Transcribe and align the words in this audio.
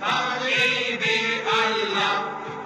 Habibi 0.00 0.92
är 0.92 0.98
vi 0.98 1.42
alla. 1.62 2.10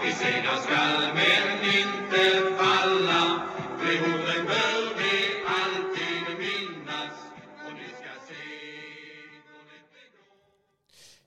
Vi 0.03 0.13
segrar 0.13 0.57
skall 0.57 1.15
men 1.15 1.65
inte 1.81 2.57
falla. 2.59 3.43
De 3.81 3.99
orden 3.99 4.47
bör 4.47 4.99
vi 4.99 5.15
alltid 5.47 6.39
minnas. 6.39 7.15
Och 7.67 7.73
ni 7.73 7.89
ska 7.99 8.13
se. 8.29 8.45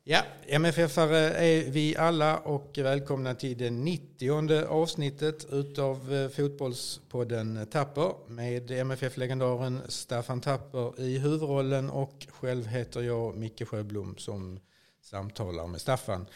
Ja, 0.03 0.21
MFF-are 0.47 1.33
är 1.33 1.71
vi 1.71 1.95
alla 1.97 2.37
och 2.37 2.77
välkomna 2.77 3.35
till 3.35 3.57
det 3.57 3.69
90 3.69 4.65
avsnittet 4.67 5.45
utav 5.51 6.13
eh, 6.13 6.29
Fotbollspodden 6.29 7.67
Tapper 7.71 8.13
med 8.27 8.71
MFF-legendaren 8.71 9.81
Staffan 9.87 10.41
Tapper 10.41 11.01
i 11.01 11.17
huvudrollen 11.19 11.89
och 11.89 12.27
själv 12.29 12.67
heter 12.67 13.01
jag 13.01 13.35
Micke 13.37 13.67
Sjöblom 13.67 14.17
som 14.17 14.59
samtalar 15.05 15.67
med 15.67 15.81
Staffan. 15.81 16.27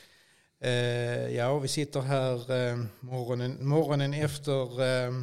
Eh, 0.61 1.35
ja, 1.35 1.59
vi 1.59 1.67
sitter 1.67 2.01
här 2.01 2.51
eh, 2.51 2.85
morgonen, 2.99 3.67
morgonen 3.67 4.13
efter 4.13 4.81
eh, 4.81 5.13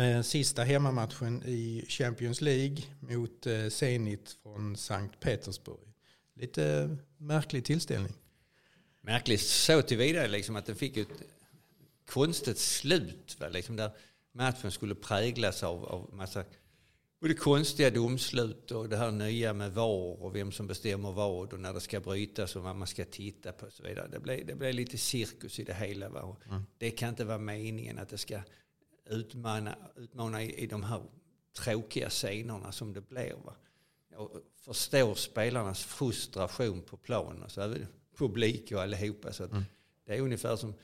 eh, 0.00 0.22
sista 0.22 0.62
hemmamatchen 0.62 1.42
i 1.46 1.84
Champions 1.88 2.40
League 2.40 2.76
mot 3.00 3.46
eh, 3.46 3.68
Zenit 3.68 4.36
från 4.42 4.76
Sankt 4.76 5.20
Petersburg. 5.20 5.94
Lite 6.34 6.96
märklig 7.18 7.64
tillställning. 7.64 8.12
Märkligt 9.00 9.40
så 9.40 9.82
tillvida 9.82 10.26
liksom 10.26 10.56
att 10.56 10.66
den 10.66 10.76
fick 10.76 10.96
ett 10.96 11.22
konstigt 12.06 12.58
slut. 12.58 13.36
Va? 13.40 13.48
Liksom 13.48 13.76
där 13.76 13.90
matchen 14.32 14.70
skulle 14.70 14.94
präglas 14.94 15.62
av, 15.62 15.84
av 15.84 16.10
massa 16.14 16.44
både 17.20 17.34
konstiga 17.34 17.90
domslut 17.90 18.70
och 18.70 18.88
det 18.88 18.96
här 18.96 19.10
nya 19.10 19.52
med 19.52 19.72
VAR 19.72 20.22
och 20.22 20.36
vem 20.36 20.52
som 20.52 20.66
bestämmer 20.66 21.12
vad 21.12 21.52
och 21.52 21.60
när 21.60 21.72
det 21.72 21.80
ska 21.80 22.00
brytas 22.00 22.56
och 22.56 22.62
vad 22.62 22.76
man 22.76 22.86
ska 22.86 23.04
titta 23.04 23.52
på 23.52 23.66
och 23.66 23.72
så 23.72 23.82
vidare. 23.82 24.08
Det 24.08 24.20
blev, 24.20 24.46
det 24.46 24.54
blev 24.54 24.74
lite 24.74 24.98
cirkus 24.98 25.58
i 25.58 25.64
det 25.64 25.74
hela. 25.74 26.08
Va? 26.08 26.22
Och 26.22 26.42
Det 26.78 26.90
kan 26.90 27.08
inte 27.08 27.24
vara 27.24 27.38
meningen 27.38 27.98
att 27.98 28.08
det 28.08 28.18
ska 28.18 28.40
utmana, 29.06 29.76
utmana 29.96 30.42
i, 30.42 30.54
i 30.54 30.66
de 30.66 30.82
här 30.82 31.02
tråkiga 31.58 32.10
scenerna 32.10 32.72
som 32.72 32.92
det 32.92 33.00
blir. 33.00 33.34
Va? 33.44 33.54
Jag 34.10 34.30
förstår 34.64 35.14
spelarnas 35.14 35.84
frustration 35.84 36.82
på 36.82 36.96
planen, 36.96 37.50
så 37.50 37.60
även 37.60 37.86
publik 38.16 38.72
och 38.72 38.82
allihopa. 38.82 39.32
Så 39.32 39.44
att 39.44 39.50
Det 40.06 40.16
är 40.16 40.20
ungefär 40.20 40.56
som 40.56 40.74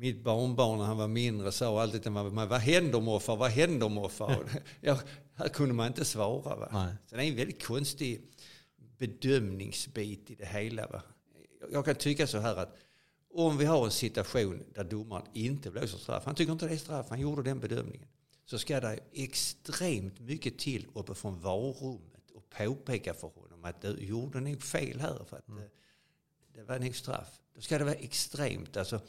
mitt 0.00 0.24
barnbarn 0.24 0.78
när 0.78 0.84
han 0.84 0.96
var 0.96 1.08
mindre 1.08 1.52
sa 1.52 1.82
alltid 1.82 2.02
till 2.02 2.10
mig, 2.12 2.46
vad 2.46 2.60
händer 2.60 3.00
morfar, 3.00 3.36
vad 3.36 3.50
händer 3.50 3.88
morfar? 3.88 4.44
Ja, 4.80 4.98
här 5.34 5.48
kunde 5.48 5.74
man 5.74 5.86
inte 5.86 6.04
svara. 6.04 6.56
Va? 6.56 6.68
Nej. 6.72 6.94
Så 7.06 7.16
det 7.16 7.24
är 7.24 7.28
en 7.28 7.36
väldigt 7.36 7.66
konstig 7.66 8.22
bedömningsbit 8.98 10.30
i 10.30 10.34
det 10.34 10.46
hela. 10.46 10.86
Va? 10.86 11.02
Jag 11.72 11.84
kan 11.84 11.94
tycka 11.94 12.26
så 12.26 12.38
här 12.38 12.56
att 12.56 12.76
om 13.34 13.58
vi 13.58 13.64
har 13.64 13.84
en 13.84 13.90
situation 13.90 14.64
där 14.74 14.84
domaren 14.84 15.26
inte 15.32 15.70
blåser 15.70 15.98
straff, 15.98 16.24
han 16.24 16.34
tycker 16.34 16.52
inte 16.52 16.66
det 16.66 16.74
är 16.74 16.78
straff, 16.78 17.06
han 17.10 17.20
gjorde 17.20 17.42
den 17.42 17.60
bedömningen, 17.60 18.08
så 18.44 18.58
ska 18.58 18.80
det 18.80 18.98
extremt 19.12 20.20
mycket 20.20 20.58
till 20.58 20.86
uppifrån 20.94 21.40
varummet 21.40 22.30
och 22.34 22.50
påpeka 22.50 23.14
för 23.14 23.28
honom 23.28 23.64
att 23.64 23.82
du 23.82 23.96
gjorde 24.00 24.40
nog 24.40 24.62
fel 24.62 25.00
här 25.00 25.24
för 25.28 25.36
att 25.36 25.48
eh, 25.48 25.54
det 26.54 26.62
var 26.62 26.78
nog 26.78 26.96
straff. 26.96 27.40
Då 27.54 27.60
ska 27.60 27.78
det 27.78 27.84
vara 27.84 27.94
extremt. 27.94 28.76
Alltså, 28.76 29.00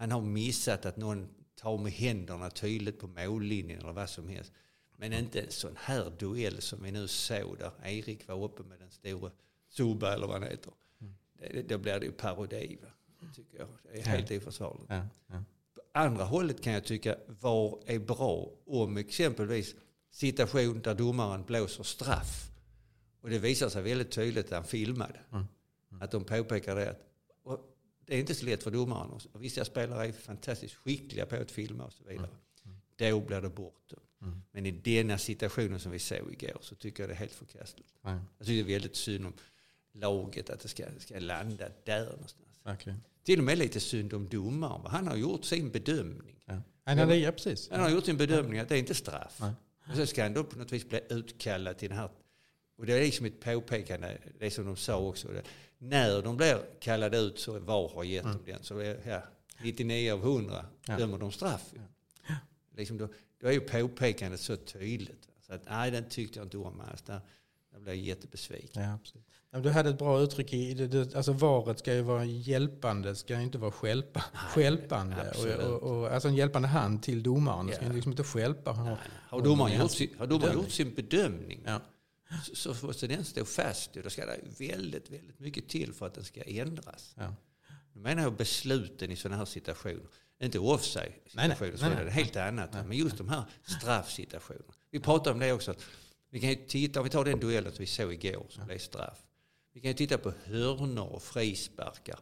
han 0.00 0.10
har 0.10 0.20
missat 0.20 0.86
att 0.86 0.96
någon 0.96 1.28
tar 1.54 1.78
med 1.78 1.92
händerna 1.92 2.50
tydligt 2.50 2.98
på 2.98 3.06
mållinjen 3.06 3.80
eller 3.80 3.92
vad 3.92 4.10
som 4.10 4.28
helst. 4.28 4.52
Men 4.96 5.12
inte 5.12 5.40
en 5.40 5.50
sån 5.50 5.76
här 5.76 6.12
duell 6.18 6.60
som 6.62 6.82
vi 6.82 6.90
nu 6.90 7.08
såg 7.08 7.58
där 7.58 7.72
Erik 7.84 8.28
var 8.28 8.44
uppe 8.44 8.62
med 8.62 8.78
den 8.78 8.90
stora 8.90 9.30
Zuba 9.68 10.14
eller 10.14 10.26
vad 10.26 10.40
han 10.40 10.50
heter. 10.50 10.72
Det, 11.38 11.48
det, 11.52 11.62
då 11.62 11.78
blir 11.78 12.00
det 12.00 12.06
ju 12.06 12.12
parodi. 12.12 12.78
Tycker 13.34 13.58
jag. 13.58 13.68
Det 13.92 13.98
är 13.98 14.02
helt 14.02 14.30
oförsvarligt. 14.30 14.84
Ja, 14.88 15.06
ja. 15.26 15.44
På 15.74 15.80
andra 15.92 16.24
hållet 16.24 16.62
kan 16.62 16.72
jag 16.72 16.84
tycka 16.84 17.16
VAR 17.26 17.78
är 17.86 17.98
bra 17.98 18.50
om 18.66 18.96
exempelvis 18.96 19.74
situation 20.10 20.80
där 20.80 20.94
domaren 20.94 21.44
blåser 21.44 21.82
straff. 21.82 22.50
Och 23.20 23.30
det 23.30 23.38
visar 23.38 23.68
sig 23.68 23.82
väldigt 23.82 24.10
tydligt 24.10 24.46
att 24.46 24.52
han 24.52 24.64
filmade. 24.64 25.20
Att 26.00 26.10
de 26.10 26.24
påpekar 26.24 26.76
det. 26.76 26.90
Att, 26.90 27.09
det 28.10 28.16
är 28.16 28.20
inte 28.20 28.34
så 28.34 28.44
lätt 28.46 28.62
för 28.62 28.70
domaren. 28.70 29.10
Och 29.10 29.44
vissa 29.44 29.64
spelare 29.64 30.06
är 30.06 30.12
fantastiskt 30.12 30.74
skickliga 30.74 31.26
på 31.26 31.36
att 31.36 31.50
filma 31.50 31.84
och 31.84 31.92
så 31.92 32.04
vidare. 32.04 32.28
Då 32.96 33.20
blir 33.20 33.40
det 33.40 33.48
bortdömt. 33.48 34.02
Men 34.52 34.66
i 34.66 34.70
denna 34.70 35.18
situationen 35.18 35.80
som 35.80 35.92
vi 35.92 35.98
såg 35.98 36.32
igår 36.32 36.58
så 36.60 36.74
tycker 36.74 37.02
jag 37.02 37.10
det 37.10 37.14
är 37.14 37.18
helt 37.18 37.32
förkastligt. 37.32 37.88
Nej, 38.02 38.18
Jag 38.38 38.46
tycker 38.46 38.64
det 38.64 38.70
är 38.70 38.74
väldigt 38.74 38.96
synd 38.96 39.26
om 39.26 39.32
laget 39.92 40.50
att 40.50 40.60
det 40.60 40.68
ska, 40.68 40.84
ska 40.98 41.18
landa 41.18 41.68
där 41.84 42.04
någonstans. 42.04 42.60
verkligen. 42.62 43.02
Till 43.22 43.38
och 43.38 43.44
med 43.44 43.58
lite 43.58 43.80
synd 43.80 44.14
om 44.14 44.28
domaren. 44.28 44.86
Han 44.86 45.06
har 45.06 45.16
gjort 45.16 45.44
sin 45.44 45.70
bedömning. 45.70 46.36
Ja. 46.44 46.62
Nej, 46.84 47.06
det, 47.06 47.16
ja, 47.16 47.32
precis. 47.32 47.70
Han 47.70 47.80
har 47.80 47.90
gjort 47.90 48.04
sin 48.04 48.16
bedömning 48.16 48.58
att 48.58 48.68
det 48.68 48.74
är 48.74 48.78
inte 48.78 48.94
straff. 48.94 49.36
Nej. 49.40 49.52
Och 49.90 49.96
så 49.96 50.06
ska 50.06 50.22
han 50.22 50.34
då 50.34 50.44
på 50.44 50.58
något 50.58 50.72
vis 50.72 50.88
bli 50.88 51.00
utkallad 51.10 51.78
till 51.78 51.88
den 51.88 51.98
här... 51.98 52.10
Och 52.80 52.86
det 52.86 52.92
är 52.92 53.00
liksom 53.00 53.26
ett 53.26 53.40
påpekande, 53.40 54.18
det 54.38 54.50
som 54.50 54.64
de 54.66 54.76
sa 54.76 54.96
också. 54.98 55.28
Det, 55.28 55.42
när 55.78 56.22
de 56.22 56.36
blir 56.36 56.60
kallade 56.80 57.18
ut 57.18 57.38
så 57.38 57.58
VAR 57.58 57.88
har 57.94 58.04
gett 58.04 58.24
dem 58.24 58.42
den. 58.46 58.58
Så 58.62 58.78
är, 58.78 59.00
ja, 59.06 59.22
99 59.62 60.12
av 60.12 60.20
100 60.20 60.66
Ja. 60.86 60.96
dömer 60.96 61.18
de 61.18 61.32
straff. 61.32 61.72
Liksom 62.76 62.98
då, 62.98 63.08
då 63.40 63.46
är 63.48 63.52
ju 63.52 63.60
påpekandet 63.60 64.40
så 64.40 64.56
tydligt. 64.56 65.28
Så 65.46 65.52
att, 65.54 65.62
nej, 65.70 65.90
den 65.90 66.08
tyckte 66.08 66.38
jag 66.38 66.46
inte 66.46 66.58
om 66.58 66.80
alls. 66.80 67.02
Där, 67.02 67.20
där 67.72 67.80
blev 67.80 67.94
jag 67.94 68.04
jättebesviken. 68.04 68.82
Ja, 68.82 68.98
precis. 69.02 69.22
Ja, 69.50 69.58
Du 69.58 69.70
hade 69.70 69.90
ett 69.90 69.98
bra 69.98 70.20
uttryck 70.20 70.52
i 70.52 70.74
det. 70.74 70.86
det 70.86 71.14
alltså 71.14 71.32
varet 71.32 71.78
ska 71.78 71.94
ju 71.94 72.02
vara 72.02 72.24
hjälpande, 72.24 73.14
ska 73.16 73.34
ju 73.36 73.42
inte 73.42 73.58
vara 73.58 73.70
stjälpa, 73.72 74.24
stjälpande. 74.50 75.28
absolut. 75.30 75.58
Och, 75.58 75.82
och, 75.82 76.00
och, 76.00 76.12
alltså 76.12 76.28
en 76.28 76.34
hjälpande 76.34 76.68
hand 76.68 77.02
till 77.02 77.22
domaren. 77.22 77.66
Det 77.66 77.72
ska 77.74 77.84
Ja. 77.84 77.88
ju 77.90 77.94
liksom 77.94 78.12
inte 78.12 78.24
honom. 78.72 78.96
Har 79.28 79.40
domaren 79.42 79.80
gjort 79.80 79.90
sin, 79.90 80.10
har 80.18 80.26
domaren 80.26 80.54
gjort 80.54 80.70
sin 80.70 80.94
bedömning 80.94 81.60
Ja. 81.66 81.80
Så, 82.54 82.86
måste 82.86 83.06
den 83.06 83.24
stå 83.24 83.44
fast. 83.44 83.94
Då 83.94 84.10
ska 84.10 84.26
det 84.26 84.40
väldigt, 84.58 85.10
väldigt 85.10 85.40
mycket 85.40 85.68
till 85.68 85.92
för 85.92 86.06
att 86.06 86.14
den 86.14 86.24
ska 86.24 86.42
ändras. 86.42 87.14
Ja. 87.16 87.34
Nu 87.92 88.00
menar 88.00 88.22
jag 88.22 88.36
besluten 88.36 89.10
i 89.10 89.16
sådana 89.16 89.36
här 89.36 89.44
situationer. 89.44 90.06
Inte 90.42 90.58
offside 90.58 91.12
Nej, 91.34 91.48
nej. 91.48 91.56
situationer, 91.56 91.76
så 91.76 91.84
Nej, 91.84 91.92
är 91.92 91.98
det 91.98 92.04
nej. 92.04 92.12
helt 92.12 92.36
annat. 92.36 92.72
Men 92.72 92.92
just 92.92 93.18
de 93.18 93.28
här 93.28 93.44
straffsituationerna. 93.64 94.74
Vi 94.90 95.00
pratade 95.00 95.34
om 95.34 95.38
det 95.38 95.52
också. 95.52 95.70
Att 95.70 95.84
vi 96.30 96.40
kan 96.40 96.50
ju 96.50 96.54
titta, 96.54 97.00
om 97.00 97.04
vi 97.04 97.10
tar 97.10 97.24
den 97.24 97.40
duellen 97.40 97.72
som 97.72 97.82
vi 97.82 97.86
såg 97.86 98.12
igår 98.12 98.46
som 98.48 98.66
blev 98.66 98.78
straff. 98.78 99.18
Vi 99.72 99.80
kan 99.80 99.88
ju 99.88 99.94
titta 99.94 100.18
på 100.18 100.32
hörnor 100.44 101.06
och 101.06 101.22
frisparkar. 101.22 102.18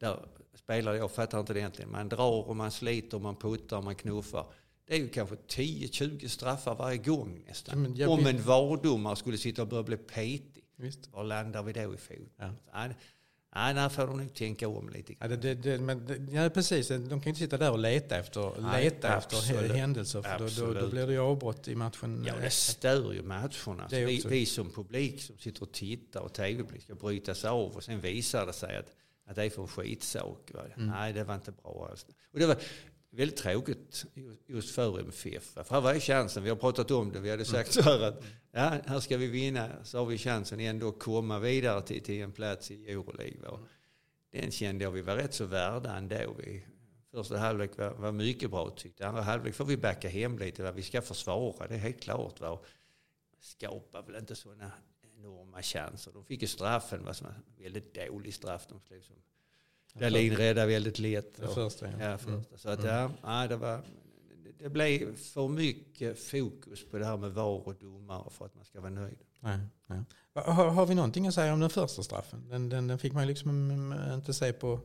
Där 0.00 0.26
spelare, 0.54 0.96
jag 0.96 1.12
fattar 1.12 1.40
inte 1.40 1.52
det 1.52 1.60
egentligen, 1.60 1.90
man 1.90 2.08
drar 2.08 2.48
och 2.48 2.56
man 2.56 2.70
sliter, 2.70 3.18
man 3.18 3.36
puttar, 3.36 3.82
man 3.82 3.94
knuffar. 3.94 4.46
Det 4.92 4.96
är 4.96 5.00
ju 5.00 5.08
kanske 5.08 5.34
10-20 5.34 6.28
straffar 6.28 6.74
varje 6.74 6.98
gång 6.98 7.44
nästan. 7.46 7.94
Ja, 7.96 8.08
Om 8.08 8.26
en 8.26 8.42
vardomare 8.42 9.16
skulle 9.16 9.38
sitta 9.38 9.62
och 9.62 9.68
börja 9.68 9.82
bli 9.82 9.96
petig. 9.96 10.64
Visst. 10.76 11.08
Var 11.12 11.24
landar 11.24 11.62
vi 11.62 11.72
då 11.72 11.94
i 11.94 11.96
fot? 11.96 12.32
Ja. 12.36 12.50
Nej, 12.74 12.96
nej, 13.54 13.74
där 13.74 13.88
får 13.88 14.06
de 14.06 14.16
nog 14.16 14.34
tänka 14.34 14.68
om 14.68 14.88
lite 14.88 15.14
Ja, 15.20 15.28
det, 15.28 15.36
det, 15.36 15.54
det, 15.54 15.78
men, 15.78 16.28
ja, 16.32 16.50
precis. 16.50 16.88
De 16.88 17.08
kan 17.08 17.20
ju 17.20 17.28
inte 17.28 17.38
sitta 17.38 17.58
där 17.58 17.70
och 17.70 17.78
leta 17.78 18.16
efter, 18.16 18.60
Nej, 18.60 18.84
leta 18.84 19.18
efter 19.18 19.74
händelser. 19.74 20.22
För 20.22 20.38
då, 20.38 20.72
då, 20.72 20.80
då 20.80 20.88
blir 20.88 21.06
det 21.06 21.12
ju 21.12 21.20
avbrott 21.20 21.68
i 21.68 21.74
matchen. 21.74 22.24
Ja, 22.26 22.34
det 22.42 22.50
stör 22.50 23.12
ju 23.12 23.22
matcherna. 23.22 23.86
Det 23.90 24.04
vi, 24.04 24.24
vi 24.28 24.46
som 24.46 24.70
publik 24.70 25.22
som 25.22 25.38
sitter 25.38 25.62
och 25.62 25.72
tittar 25.72 26.20
och 26.20 26.32
tv-publik 26.32 26.82
ska 26.82 26.94
brytas 26.94 27.44
av 27.44 27.72
och 27.72 27.84
sen 27.84 28.00
visar 28.00 28.46
det 28.46 28.52
sig 28.52 28.76
att, 28.76 28.92
att 29.26 29.36
det 29.36 29.44
är 29.44 29.50
för 29.50 29.62
en 29.62 29.68
skitsak. 29.68 30.50
Mm. 30.50 30.86
Nej, 30.86 31.12
det 31.12 31.24
var 31.24 31.34
inte 31.34 31.52
bra 31.52 31.88
alls. 31.90 32.06
Och 32.32 32.38
det 32.38 32.46
var 32.46 32.56
väldigt 33.12 33.36
tråkigt 33.36 34.04
just 34.46 34.74
för 34.74 35.00
MFF. 35.00 35.56
va? 35.56 35.64
För 35.64 35.74
här 35.74 35.82
var 35.82 35.94
ju 35.94 36.00
chansen, 36.00 36.42
vi 36.42 36.48
har 36.48 36.56
pratat 36.56 36.90
om 36.90 37.12
det, 37.12 37.20
vi 37.20 37.30
hade 37.30 37.44
sagt 37.44 37.72
så 37.72 37.82
här 37.82 38.00
att 38.00 38.24
ja, 38.50 38.78
här 38.86 39.00
ska 39.00 39.16
vi 39.16 39.26
vinna, 39.26 39.84
så 39.84 39.98
har 39.98 40.06
vi 40.06 40.18
chansen 40.18 40.60
ändå 40.60 40.88
att 40.88 40.98
komma 40.98 41.38
vidare 41.38 41.82
till, 41.82 42.02
till 42.02 42.22
en 42.22 42.32
plats 42.32 42.70
i 42.70 42.90
Euroleague. 42.90 43.40
va? 43.40 43.58
Den 44.32 44.50
kände 44.50 44.84
jag 44.84 44.90
vi 44.90 45.02
var 45.02 45.16
rätt 45.16 45.34
så 45.34 45.44
värda 45.44 45.96
ändå. 45.96 46.34
Vi, 46.38 46.66
första 47.10 47.38
halvlek 47.38 47.78
var, 47.78 47.90
var 47.90 48.12
mycket 48.12 48.50
bra 48.50 48.70
tyckte. 48.70 49.06
Andra 49.06 49.22
halvlek 49.22 49.54
får 49.54 49.64
vi 49.64 49.76
backa 49.76 50.08
hem 50.08 50.38
lite. 50.38 50.62
Va? 50.62 50.72
Vi 50.72 50.82
ska 50.82 51.02
försvara, 51.02 51.68
det 51.68 51.74
är 51.74 51.78
helt 51.78 52.00
klart. 52.00 52.40
Va? 52.40 52.50
Och 52.50 52.64
skapar 53.40 54.02
väl 54.02 54.16
inte 54.16 54.34
sådana 54.34 54.72
enorma 55.16 55.62
chanser. 55.62 56.12
De 56.12 56.24
fick 56.24 56.42
ju 56.42 56.48
straffen, 56.48 57.04
var 57.04 57.12
som 57.12 57.26
en 57.26 57.62
väldigt 57.64 57.94
dålig 57.94 58.34
straff. 58.34 58.66
De 58.68 58.80
slog 58.80 59.04
som 59.04 59.16
Dahlin 59.92 60.36
räddade 60.36 60.66
väldigt 60.66 60.98
lätt. 60.98 61.36
Det 61.36 61.48
första, 61.48 61.86
ja. 61.86 62.10
Ja, 62.10 62.18
första. 62.18 62.56
Så 62.58 62.68
att, 62.68 62.84
ja, 63.22 63.46
det, 63.48 63.56
var, 63.56 63.80
det 64.58 64.68
blev 64.68 65.16
för 65.16 65.48
mycket 65.48 66.18
fokus 66.18 66.84
på 66.90 66.98
det 66.98 67.04
här 67.04 67.16
med 67.16 67.32
VAR 67.32 67.68
och 67.68 67.74
domare 67.74 68.30
för 68.30 68.44
att 68.44 68.54
man 68.54 68.64
ska 68.64 68.80
vara 68.80 68.90
nöjd. 68.90 69.18
Nej, 69.40 69.58
nej. 69.86 70.00
Har, 70.34 70.70
har 70.70 70.86
vi 70.86 70.94
någonting 70.94 71.26
att 71.26 71.34
säga 71.34 71.54
om 71.54 71.60
den 71.60 71.70
första 71.70 72.02
straffen? 72.02 72.48
Den, 72.48 72.68
den, 72.68 72.86
den 72.86 72.98
fick 72.98 73.12
man 73.12 73.22
ju 73.22 73.28
liksom 73.28 73.70
mm, 73.70 74.14
inte 74.14 74.34
se 74.34 74.52
på 74.52 74.80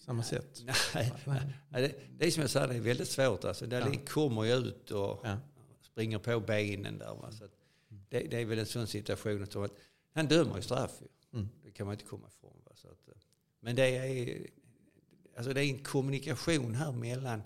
samma 0.00 0.22
sätt. 0.22 0.62
Nej, 0.94 1.12
Nej. 1.24 1.82
det, 1.82 1.94
det 2.18 2.26
är 2.26 2.30
som 2.30 2.40
jag 2.40 2.50
sa, 2.50 2.66
det 2.66 2.74
är 2.74 2.80
väldigt 2.80 3.08
svårt. 3.08 3.44
Alltså, 3.44 3.66
Dahlin 3.66 4.00
kommer 4.06 4.44
ju 4.44 4.52
ut 4.52 4.90
och 4.90 5.20
Ja. 5.24 5.36
springer 5.82 6.18
på 6.18 6.40
benen 6.40 6.98
där. 6.98 7.14
Va? 7.14 7.30
Så 7.32 7.44
att 7.44 7.50
det, 8.08 8.20
det 8.20 8.40
är 8.40 8.44
väl 8.44 8.58
en 8.58 8.66
sån 8.66 8.86
situation 8.86 9.42
att 9.42 9.72
han 10.14 10.26
dömer 10.26 10.56
ju 10.56 10.62
straff. 10.62 11.02
Mm. 11.32 11.48
Det 11.64 11.70
kan 11.70 11.86
man 11.86 11.94
inte 11.94 12.04
komma 12.04 12.28
ifrån. 12.28 12.56
Va? 12.64 12.72
Så 12.74 12.88
att, 12.88 13.08
eh, 13.08 13.14
Men 13.60 13.76
det 13.76 13.96
är, 13.96 14.46
alltså 15.36 15.52
det 15.52 15.64
är 15.64 15.70
en 15.70 15.78
kommunikation 15.84 16.74
här 16.74 16.92
mellan 16.92 17.42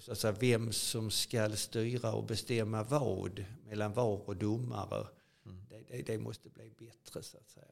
så 0.00 0.12
att 0.12 0.18
säga, 0.18 0.36
vem 0.40 0.72
som 0.72 1.10
ska 1.10 1.50
styra 1.56 2.12
och 2.12 2.24
bestämma 2.24 2.82
vad 2.82 3.44
mellan 3.66 3.92
VAR 3.92 4.28
och 4.28 4.36
domare. 4.36 5.06
Mm. 5.46 5.66
Det, 5.68 5.84
det, 5.88 6.02
det 6.02 6.18
måste 6.18 6.48
bli 6.48 6.70
bättre 6.78 7.22
så 7.22 7.36
att 7.38 7.48
säga. 7.50 7.66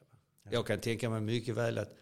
Jag 0.49 0.65
kan 0.67 0.79
tänka 0.79 1.09
mig 1.09 1.21
mycket 1.21 1.55
väl 1.55 1.77
att 1.77 1.93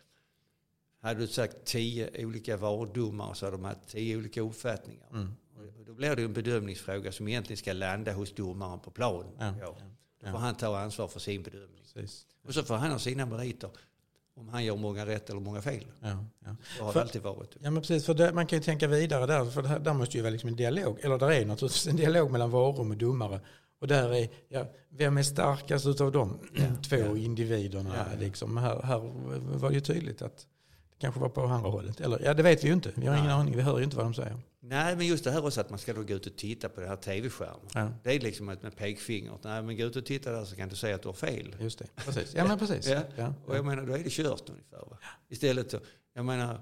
hade 1.02 1.20
du 1.20 1.28
sagt 1.28 1.66
tio 1.66 2.26
olika 2.26 2.58
VAR-domare 2.58 3.36
så 3.36 3.46
hade 3.46 3.58
de 3.58 3.64
haft 3.64 3.88
tio 3.88 4.18
olika 4.18 4.42
uppfattningar. 4.42 5.08
Mm. 5.12 5.34
Och 5.80 5.86
då 5.86 5.94
blir 5.94 6.16
det 6.16 6.24
en 6.24 6.34
bedömningsfråga 6.34 7.12
som 7.12 7.28
egentligen 7.28 7.58
ska 7.58 7.74
landa 7.74 8.14
hos 8.14 8.36
domaren 8.36 8.80
på 8.80 8.92
plan. 8.92 9.26
Ja, 9.40 9.46
Ja. 9.46 9.54
ja, 9.60 9.76
Då 10.20 10.28
ja. 10.28 10.32
får 10.32 10.40
han 10.40 10.56
ta 10.56 10.78
ansvar 10.80 11.08
för 11.08 11.20
sin 11.20 11.44
bedömning. 11.44 11.84
Precis. 11.94 12.28
Och 12.44 12.54
så 12.54 12.64
får 12.64 12.76
han 12.76 12.92
ha 12.92 13.00
sina 13.00 13.26
meriter. 13.26 13.70
Om 14.40 14.50
han 14.50 14.66
gör 14.66 14.76
många 14.76 15.06
rätt 15.06 15.30
eller 15.30 15.40
många 15.40 15.62
fel. 15.62 15.86
Ja, 16.02 16.26
ja. 16.46 16.56
Så 16.78 16.84
har 16.84 16.92
För- 16.92 17.00
det 17.00 17.04
alltid 17.04 17.22
varit. 17.22 17.58
Ja 17.62 17.72
men 17.72 17.82
precis, 17.82 18.06
för 18.06 18.14
det, 18.14 18.34
man 18.34 18.48
kan 18.48 18.60
ju 18.60 18.64
tänka 18.64 18.88
vidare 18.88 19.26
där. 19.26 19.46
För 19.46 19.62
det 19.62 19.68
här, 19.68 19.80
där 19.80 19.94
måste 19.94 20.18
ju 20.18 20.24
vara 20.24 20.32
liksom 20.32 20.50
en 20.50 20.56
dialog. 20.56 21.00
Eller 21.02 21.18
där 21.18 21.32
är 21.32 21.46
naturligtvis 21.46 21.88
en 21.88 21.96
dialog 21.96 22.32
mellan 22.32 22.52
varum 22.52 22.92
och 22.92 22.98
domare. 22.98 23.42
Och 23.82 23.88
där 23.88 24.14
är, 24.14 24.30
ja, 24.50 24.66
vem 24.90 25.18
är 25.18 25.24
starkast 25.24 25.86
utav 25.86 26.12
de 26.12 26.40
två 26.90 26.96
ja. 26.96 27.18
individerna? 27.18 27.90
Ja, 27.96 28.06
ja. 28.14 28.20
Liksom, 28.20 28.58
här, 28.58 28.82
här 28.84 29.00
var 29.58 29.70
det 29.70 29.76
ju 29.76 29.82
tydligt 29.82 30.22
att 30.22 30.38
det 30.38 30.46
kanske 31.00 31.20
var 31.20 31.30
på 31.30 31.42
andra 31.42 31.70
hållet. 31.70 32.00
Eller 32.02 32.22
ja, 32.24 32.34
det 32.34 32.44
vet 32.44 32.64
vi 32.64 32.68
ju 32.68 32.74
inte. 32.74 32.92
Vi 32.96 33.08
har 33.08 33.14
ingen 33.16 33.26
Nej. 33.28 33.36
aning. 33.36 33.56
Vi 33.56 33.62
hör 33.62 33.78
ju 33.78 33.84
inte 33.84 33.96
vad 33.96 34.06
de 34.06 34.14
säger. 34.14 34.38
Nej, 34.62 34.96
men 34.96 35.08
just 35.08 35.24
det 35.24 35.32
här 35.32 35.46
också 35.46 35.62
att 35.62 35.70
man 35.70 35.80
ska 35.80 35.94
då 35.94 36.04
gå 36.04 36.14
ut 36.14 36.26
och 36.26 36.36
titta 36.36 36.70
på 36.70 36.80
den 36.82 36.90
här 36.90 36.96
tv-skärmen. 36.96 37.60
Ja, 37.74 37.92
Det 38.04 38.16
är 38.16 38.20
liksom 38.20 38.50
ett 38.50 38.62
med 38.64 38.76
pekfingret. 38.76 39.44
Nej, 39.44 39.62
men 39.64 39.78
gå 39.78 39.84
ut 39.84 39.96
och 39.96 40.06
titta 40.06 40.32
där 40.32 40.46
så 40.46 40.56
kan 40.56 40.70
du 40.70 40.76
säga 40.76 40.96
att 40.96 41.02
du 41.02 41.08
har 41.08 41.14
fel. 41.14 41.56
just 41.60 41.80
det. 41.80 41.86
Precis. 41.96 42.34
Ja 42.36 42.48
men 42.48 42.60
precis. 42.60 42.88
Ja. 42.88 43.02
Ja. 43.16 43.34
Och 43.46 43.56
jag 43.56 43.66
menar, 43.66 43.84
då 43.86 43.94
är 43.94 44.04
det 44.04 44.10
kört 44.10 44.50
ungefär. 44.50 44.78
Va? 44.78 44.98
Istället 45.30 45.72
så, 45.72 45.80
jag 46.14 46.26
menar, 46.26 46.54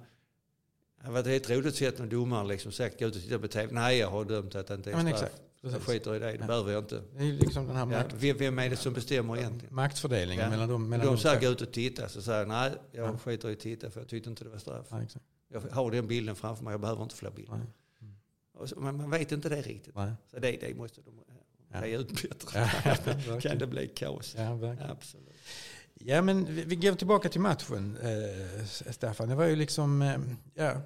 det 0.98 1.04
hade 1.08 1.14
varit 1.14 1.28
ett 1.44 1.50
roligt 1.50 1.76
sätt 1.76 2.00
med 2.00 2.08
domaren 2.08 2.48
liksom 2.48 2.72
sagt, 2.72 3.00
gå 3.00 3.06
ut 3.06 3.16
och 3.16 3.22
titta 3.22 3.40
på 3.40 3.48
tv. 3.48 3.74
Nej, 3.74 3.98
jag 3.98 4.10
har 4.10 4.26
dömt 4.26 4.56
att 4.56 4.68
det 4.68 4.74
inte 4.74 4.90
är 4.90 4.98
Ja, 4.98 5.04
men 5.04 5.18
straff. 5.18 5.32
Exakt. 5.64 5.64
Jag 5.64 5.72
precis. 5.72 5.88
skiter 5.88 6.16
i 6.16 6.20
det, 6.20 6.26
det 6.32 6.38
Ja. 6.42 6.48
behöver 6.48 6.72
jag 6.72 6.84
inte. 6.84 7.02
Det 7.18 7.24
är 7.24 7.32
liksom 7.34 7.68
den 7.68 7.76
här 7.76 7.86
makt, 7.86 8.14
vem, 8.20 8.38
vem 8.38 8.60
är 8.60 8.70
det 8.70 8.76
som 8.76 8.94
bestämmer 8.94 9.38
egentligen? 9.38 9.76
maktfördelningen 9.76 10.44
Ja. 10.44 10.50
mellan 10.50 10.70
dem. 10.70 10.90
Mellan 10.90 11.06
De 11.06 11.18
två. 11.18 11.30
gå 11.42 11.48
ut 11.48 11.62
och 11.62 11.72
titta, 11.72 12.10
så 12.10 12.22
säger 12.22 12.40
jag 12.40 12.48
nej, 12.48 12.72
jag 12.92 13.08
Ja. 13.10 13.18
skiter 13.18 13.50
i 13.50 13.54
att 13.54 13.60
titta 13.60 13.90
för 13.92 14.00
jag 14.02 14.08
tyckte 14.10 14.30
inte 14.30 14.44
det 14.44 14.50
var 14.50 14.58
straff. 14.58 14.86
Ja. 14.90 15.00
Jag 15.54 15.62
har 15.72 15.92
den 15.92 16.08
bilden 16.08 16.36
framför 16.36 16.64
mig, 16.64 16.74
jag 16.74 16.82
behöver 16.82 17.04
inte 17.04 17.16
fler 17.16 17.32
bilder. 17.32 17.60
Och 18.54 18.70
så, 18.70 18.80
man 18.80 19.10
vet 19.12 19.32
inte 19.32 19.50
det 19.50 19.62
riktigt. 19.62 19.96
Nej. 19.96 20.12
Så 20.32 20.40
det, 20.40 20.52
det 20.52 20.78
måste 20.78 21.02
de 21.02 21.12
Ja. 21.74 21.86
ja. 21.88 21.98
ut 22.00 22.22
bättre. 22.30 22.70
Ja, 23.28 23.40
kan 23.42 23.58
det 23.58 23.68
bli 23.68 23.88
kaos. 23.88 24.36
Ja. 24.38 24.76
Absolut. 24.90 25.36
Ja, 25.94 26.22
men 26.22 26.46
vi, 26.56 26.64
vi 26.64 26.76
går 26.76 26.96
tillbaka 26.96 27.30
till 27.30 27.42
matchen, 27.42 27.98
eh, 28.02 28.66
Staffan. 28.92 29.30
Det 29.30 29.36
var 29.36 29.46
ju 29.46 29.56
liksom, 29.56 30.02
eh, 30.02 30.18
ja, 30.54 30.82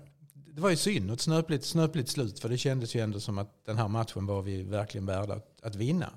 det 0.53 0.61
var 0.61 0.69
ju 0.69 0.75
synd 0.75 1.09
och 1.09 1.13
ett 1.13 1.21
snöpligt, 1.21 1.65
snöpligt 1.65 2.09
slut. 2.09 2.39
För 2.39 2.49
det 2.49 2.57
kändes 2.57 2.95
ju 2.95 2.99
ändå 2.99 3.19
som 3.19 3.37
att 3.37 3.65
den 3.65 3.77
här 3.77 3.87
matchen 3.87 4.25
var 4.25 4.41
vi 4.41 4.63
verkligen 4.63 5.05
värda 5.05 5.33
att, 5.33 5.61
att 5.61 5.75
vinna. 5.75 6.13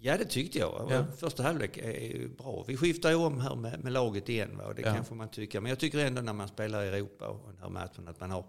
Ja, 0.00 0.18
det 0.18 0.24
tyckte 0.24 0.58
jag. 0.58 0.88
Ja. 0.90 1.06
Första 1.16 1.42
halvlek 1.42 1.76
är 1.78 2.28
bra. 2.28 2.64
Vi 2.68 2.76
skiftar 2.76 3.10
ju 3.10 3.16
om 3.16 3.40
här 3.40 3.54
med, 3.56 3.84
med 3.84 3.92
laget 3.92 4.28
igen. 4.28 4.56
Va? 4.58 4.64
Och 4.64 4.74
det 4.74 4.82
Ja. 4.82 4.94
kanske 4.94 5.14
man 5.14 5.28
tycker. 5.28 5.60
Men 5.60 5.70
jag 5.70 5.78
tycker 5.78 5.98
ändå 5.98 6.22
när 6.22 6.32
man 6.32 6.48
spelar 6.48 6.84
i 6.84 6.88
Europa 6.88 7.28
och 7.28 7.52
den 7.52 7.62
här 7.62 7.68
matchen 7.68 8.08
att 8.08 8.20
man 8.20 8.30
har 8.30 8.44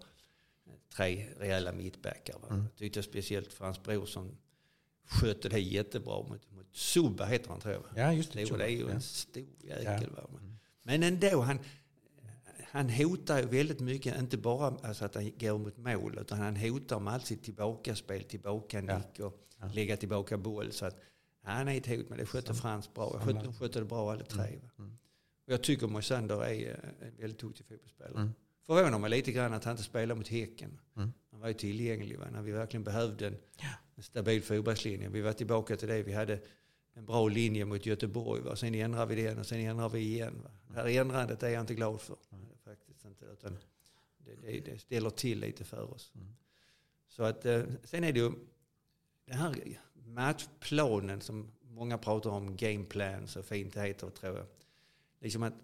tre 0.96 1.26
rejäla 1.38 1.72
mittbackar. 1.72 2.34
Va? 2.42 2.46
Mm. 2.50 2.62
Jag 2.62 2.76
tyckte 2.76 3.02
speciellt 3.02 3.52
Frans 3.52 3.82
Brorsson 3.82 4.36
skötte 5.08 5.48
det 5.48 5.58
jättebra 5.60 6.16
mot, 6.22 6.50
mot 6.50 6.66
Suba 6.76 7.24
heter 7.24 7.48
han 7.50 7.60
tror 7.60 7.74
jag. 7.74 7.82
Ja, 8.04 8.12
just 8.12 8.32
det. 8.32 8.44
Det, 8.44 8.56
det 8.56 8.64
är 8.64 8.68
ju 8.68 8.80
Ja. 8.80 8.88
en 8.90 9.00
stor 9.02 9.44
jäkel. 9.62 10.10
Va? 10.10 10.22
Men- 10.32 10.56
Men 10.82 11.02
ändå, 11.02 11.40
han, 11.40 11.58
han 12.72 12.90
hotar 12.90 13.38
ju 13.38 13.46
väldigt 13.46 13.80
mycket. 13.80 14.18
Inte 14.18 14.38
bara 14.38 14.66
alltså 14.82 15.04
att 15.04 15.14
han 15.14 15.30
går 15.38 15.58
mot 15.58 15.76
mål, 15.76 16.18
utan 16.20 16.38
han 16.38 16.56
hotar 16.56 17.00
med 17.00 17.12
allt 17.14 17.26
sitt 17.26 17.42
tillbakaspel, 17.42 18.22
tillbakanick 18.24 19.20
och 19.20 19.46
Ja. 19.62 19.66
lägga 19.74 19.96
tillbaka 19.96 20.38
boll. 20.38 20.72
Så 20.72 20.86
att 20.86 20.96
han 21.42 21.68
är 21.68 21.76
ett 21.76 21.86
hot, 21.86 22.08
men 22.08 22.18
det 22.18 22.26
skötte 22.26 22.54
Frans 22.54 22.94
bra. 22.94 23.10
Jag 23.14 23.22
skötte, 23.22 23.44
de 23.44 23.54
skötte 23.54 23.78
det 23.78 23.84
bra 23.84 24.12
alla 24.12 24.24
tre. 24.24 24.60
Mm. 24.78 24.90
Och 25.46 25.52
jag 25.52 25.62
tycker 25.62 25.86
Moisander 25.86 26.44
är 26.44 26.68
eh, 26.70 27.06
en 27.08 27.16
väldigt 27.16 27.38
duktig 27.38 27.66
fotbollsspelare. 27.66 28.14
Mm. 28.20 28.30
Förvånar 28.66 28.98
mig 28.98 29.10
lite 29.10 29.32
grann 29.32 29.54
att 29.54 29.64
han 29.64 29.72
inte 29.72 29.82
spelar 29.82 30.14
mot 30.14 30.28
Häcken. 30.28 30.80
Mm. 30.96 31.12
Han 31.30 31.40
var 31.40 31.48
ju 31.48 31.54
tillgänglig 31.54 32.18
va? 32.18 32.24
när 32.32 32.42
vi 32.42 32.52
verkligen 32.52 32.84
behövde 32.84 33.26
en, 33.26 33.36
Ja. 33.60 33.68
en 33.96 34.02
stabil 34.02 34.42
fotbollslinje. 34.42 35.08
Vi 35.08 35.20
var 35.20 35.32
tillbaka 35.32 35.76
till 35.76 35.88
det. 35.88 36.02
Vi 36.02 36.12
hade 36.12 36.40
en 36.94 37.06
bra 37.06 37.28
linje 37.28 37.64
mot 37.64 37.86
Göteborg. 37.86 38.42
Va? 38.42 38.56
Sen 38.56 38.74
ändrade 38.74 39.14
vi 39.14 39.22
den 39.22 39.38
och 39.38 39.46
sen 39.46 39.58
ändrade 39.60 39.94
vi 39.94 40.00
igen. 40.00 40.40
Va? 40.44 40.50
Det 40.68 40.74
här 40.80 41.00
ändrandet 41.00 41.42
är 41.42 41.48
jag 41.48 41.60
inte 41.60 41.74
glad 41.74 42.00
för. 42.00 42.16
Utan 43.40 43.58
det, 44.18 44.34
det, 44.34 44.60
det 44.60 44.78
ställer 44.78 45.10
till 45.10 45.40
lite 45.40 45.64
för 45.64 45.94
oss. 45.94 46.12
Mm. 46.14 46.26
Så 47.08 47.22
att, 47.22 47.46
eh, 47.46 47.62
sen 47.84 48.04
är 48.04 48.12
det 48.12 48.18
ju 48.20 48.30
den 49.26 49.36
här 49.38 49.78
matchplanen 49.94 51.20
som 51.20 51.52
många 51.62 51.98
pratar 51.98 52.30
om, 52.30 52.56
gameplan 52.56 53.26
så 53.28 53.42
fint 53.42 53.74
det 53.74 53.80
heter 53.80 54.10
tror 54.10 54.36
jag. 54.36 54.46
Liksom 55.20 55.42
att 55.42 55.54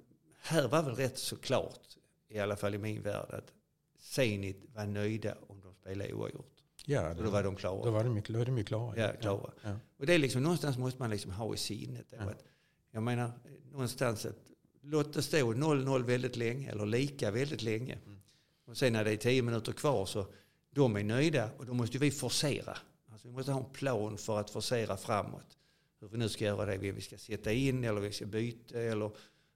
här 0.40 0.68
var 0.68 0.82
väl 0.82 0.94
rätt 0.94 1.18
så 1.18 1.36
klart, 1.36 1.96
i 2.28 2.38
alla 2.38 2.56
fall 2.56 2.74
i 2.74 2.78
min 2.78 3.02
värld, 3.02 3.30
att 3.30 3.52
Zenit 3.98 4.64
var 4.74 4.86
nöjda 4.86 5.34
om 5.48 5.60
de 5.60 5.74
spelade 5.74 6.12
oavgjort. 6.12 6.52
Ja, 6.84 7.10
Och 7.10 7.22
då 7.22 7.30
var 7.30 7.42
de 7.42 7.56
klara. 7.56 7.84
då 7.84 7.90
var 7.90 8.04
det 8.04 8.10
mycket, 8.10 8.34
då 8.34 8.40
är 8.40 8.44
det 8.44 8.52
mycket 8.52 8.68
klara. 8.68 8.96
Ja, 8.96 9.12
klara. 9.20 9.52
Ja. 9.62 9.76
Och 9.96 10.06
det 10.06 10.14
är 10.14 10.18
liksom 10.18 10.42
någonstans 10.42 10.78
måste 10.78 10.98
man 11.02 11.10
liksom 11.10 11.30
ha 11.30 11.54
i 11.54 11.56
sinnet. 11.56 12.06
Då, 12.10 12.16
Ja. 12.16 12.22
att, 12.22 12.44
jag 12.90 13.02
menar 13.02 13.32
någonstans 13.70 14.26
att 14.26 14.50
låt 14.86 15.12
det 15.12 15.22
stå 15.22 15.52
0-0 15.52 16.02
väldigt 16.02 16.36
länge 16.36 16.70
eller 16.70 16.86
lika 16.86 17.30
väldigt 17.30 17.62
länge. 17.62 17.98
Mm. 18.06 18.20
Och 18.64 18.76
sen 18.76 18.92
när 18.92 19.04
det 19.04 19.12
är 19.12 19.16
10 19.16 19.42
minuter 19.42 19.72
kvar 19.72 20.06
så 20.06 20.26
de 20.70 20.96
är 20.96 21.04
nöjda 21.04 21.50
och 21.58 21.66
då 21.66 21.74
måste 21.74 21.98
vi 21.98 22.10
forcera. 22.10 22.78
Alltså 23.12 23.28
vi 23.28 23.34
måste 23.34 23.52
ha 23.52 23.64
en 23.64 23.72
plan 23.72 24.18
för 24.18 24.40
att 24.40 24.50
forcera 24.50 24.96
framåt. 24.96 25.58
Hur 26.00 26.08
vi 26.08 26.18
nu 26.18 26.28
ska 26.28 26.44
göra 26.44 26.66
det. 26.66 26.92
Vi 26.92 27.00
ska 27.00 27.18
sätta 27.18 27.52
in 27.52 27.84
eller 27.84 28.00
vi 28.00 28.12
ska 28.12 28.26
byta 28.26 28.80
eller 28.80 29.10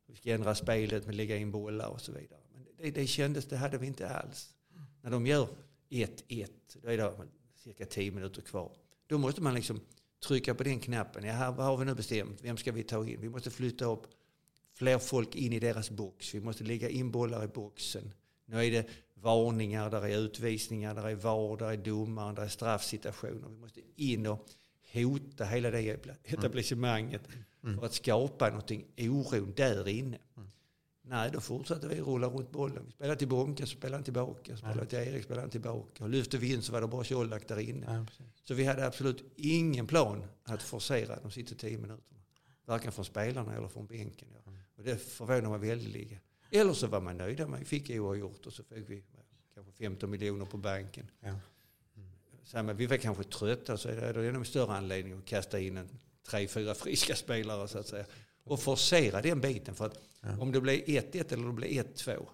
vi 0.07 0.17
ska 0.17 0.35
ändra 0.35 0.55
spelet 0.55 1.07
med 1.07 1.15
lägga 1.15 1.37
in 1.37 1.51
bollar 1.51 1.89
och 1.89 2.01
så 2.01 2.13
vidare. 2.13 2.41
Men 2.53 2.67
det, 2.77 2.91
det 2.91 3.07
kändes, 3.07 3.47
det 3.47 3.57
hade 3.57 3.79
vi 3.79 3.87
inte 3.87 4.09
alls. 4.09 4.55
När 5.03 5.11
de 5.11 5.27
gör 5.27 5.49
1-1, 5.91 6.49
då 6.83 6.89
är 6.89 6.97
det 6.97 7.13
cirka 7.57 7.87
10 7.87 8.11
minuter 8.11 8.43
kvar. 8.43 8.73
Då 9.07 9.19
måste 9.19 9.43
man 9.43 9.55
liksom 9.55 9.81
trycka 10.27 10.55
på 10.55 10.63
den 10.63 10.81
knappen. 10.81 11.25
Ja, 11.25 11.33
här, 11.33 11.53
vad 11.53 11.67
har 11.67 11.77
vi 11.77 11.85
nu 11.85 11.95
bestämt? 11.95 12.41
Vem 12.43 12.57
ska 12.57 12.73
vi 12.73 12.83
ta 12.83 13.09
in? 13.09 13.21
Vi 13.21 13.29
måste 13.29 13.51
flytta 13.51 13.85
upp 13.85 14.07
fler 14.81 14.99
folk 14.99 15.35
in 15.35 15.53
i 15.53 15.59
deras 15.59 15.91
box. 15.91 16.35
Vi 16.35 16.41
måste 16.41 16.65
lägga 16.65 16.89
in 16.89 17.11
bollar 17.11 17.45
i 17.45 17.49
boxen. 17.49 18.13
Nu 18.47 18.65
är 18.67 18.71
det 18.71 18.87
varningar, 19.15 19.91
där 19.91 20.07
är 20.07 20.19
utvisningar, 20.19 20.95
där 20.95 21.09
är 21.09 21.15
VAR, 21.15 21.57
där 21.57 21.73
är 21.73 21.77
domare, 21.77 22.35
där 22.35 22.43
är 22.43 22.49
straffsituationer. 22.49 23.49
Vi 23.49 23.57
måste 23.57 23.81
in 23.97 24.27
och 24.27 24.47
hota 24.93 25.45
hela 25.45 25.71
det 25.71 26.07
etablissemanget 26.25 27.23
för 27.61 27.87
att 27.87 27.95
skapa 27.95 28.49
någonting 28.49 28.85
oro 28.99 29.47
där 29.57 29.89
inne. 29.89 30.19
Nej, 31.03 31.31
då 31.33 31.41
fortsatte 31.41 31.89
vi 31.89 32.01
rulla 32.01 32.27
runt 32.27 32.51
bollen. 32.51 32.83
Vi 32.87 32.93
spelade 32.93 33.19
till 33.19 33.29
Bonke, 33.29 33.67
så 33.67 33.77
spelade 33.77 33.97
han 33.97 34.05
tillbaka. 34.05 34.57
Spelade 34.57 34.87
till 34.87 34.99
Erik, 34.99 35.25
spelade 35.25 35.43
han 35.43 35.51
tillbaka. 35.51 36.05
Och 36.05 36.11
lyfte 36.11 36.39
vi 36.39 36.55
in 36.55 36.63
så 36.63 36.73
var 36.73 36.81
det 36.81 36.87
bara 36.87 37.05
Colak 37.05 37.49
där 37.49 37.59
inne. 37.59 37.87
Ja. 37.89 38.27
Så 38.45 38.55
vi 38.55 38.65
hade 38.65 38.87
absolut 38.87 39.25
ingen 39.37 39.87
plan 39.87 40.25
att 40.45 40.63
forcera 40.63 41.21
de 41.23 41.31
sista 41.31 41.55
tio 41.55 41.79
minuterna. 41.79 42.20
Varken 42.71 42.93
från 42.93 43.05
spelarna 43.05 43.57
eller 43.57 43.69
från 43.69 43.87
bänken. 43.87 44.29
Ja. 44.45 44.53
Och 44.77 44.83
det 44.85 44.97
förvånar 44.97 45.59
mig 45.59 45.69
väldigt. 45.69 46.13
Eller 46.51 46.73
så 46.73 46.87
var 46.87 47.01
man 47.01 47.17
nöjda 47.17 47.47
med, 47.47 47.59
vi 47.59 47.65
fick 47.65 47.91
oavgjort 47.91 48.47
och 48.47 48.53
så 48.53 48.63
fick 48.65 48.91
vi 48.91 49.03
kanske 49.55 49.73
15 49.73 50.11
miljoner 50.11 50.45
på 50.45 50.57
banken. 50.57 51.11
Ja. 51.21 51.35
Så, 52.45 52.63
men 52.63 52.77
vi 52.77 52.87
var 52.87 52.97
kanske 52.97 53.25
trötta 53.25 53.77
så 53.77 53.89
är 53.89 54.13
det 54.15 54.29
ännu 54.29 54.45
större 54.45 54.73
anledning 54.73 55.19
att 55.19 55.25
kasta 55.25 55.61
in 55.61 55.77
en 55.77 55.89
tre, 56.23 56.49
fyra 56.49 56.75
friska 56.75 57.15
spelare 57.17 57.69
så 57.69 57.79
att 57.79 57.87
säga. 57.87 58.05
Och 58.45 58.61
forcera 58.61 59.23
den 59.23 59.41
biten. 59.41 59.75
För 59.75 59.87
att 59.87 59.99
Ja. 60.23 60.39
om 60.41 60.53
det 60.53 60.61
blir 60.61 60.79
1-1 60.87 61.33
eller 61.33 61.47
det 61.47 61.53
blir 61.53 61.69
1-2. 61.83 62.27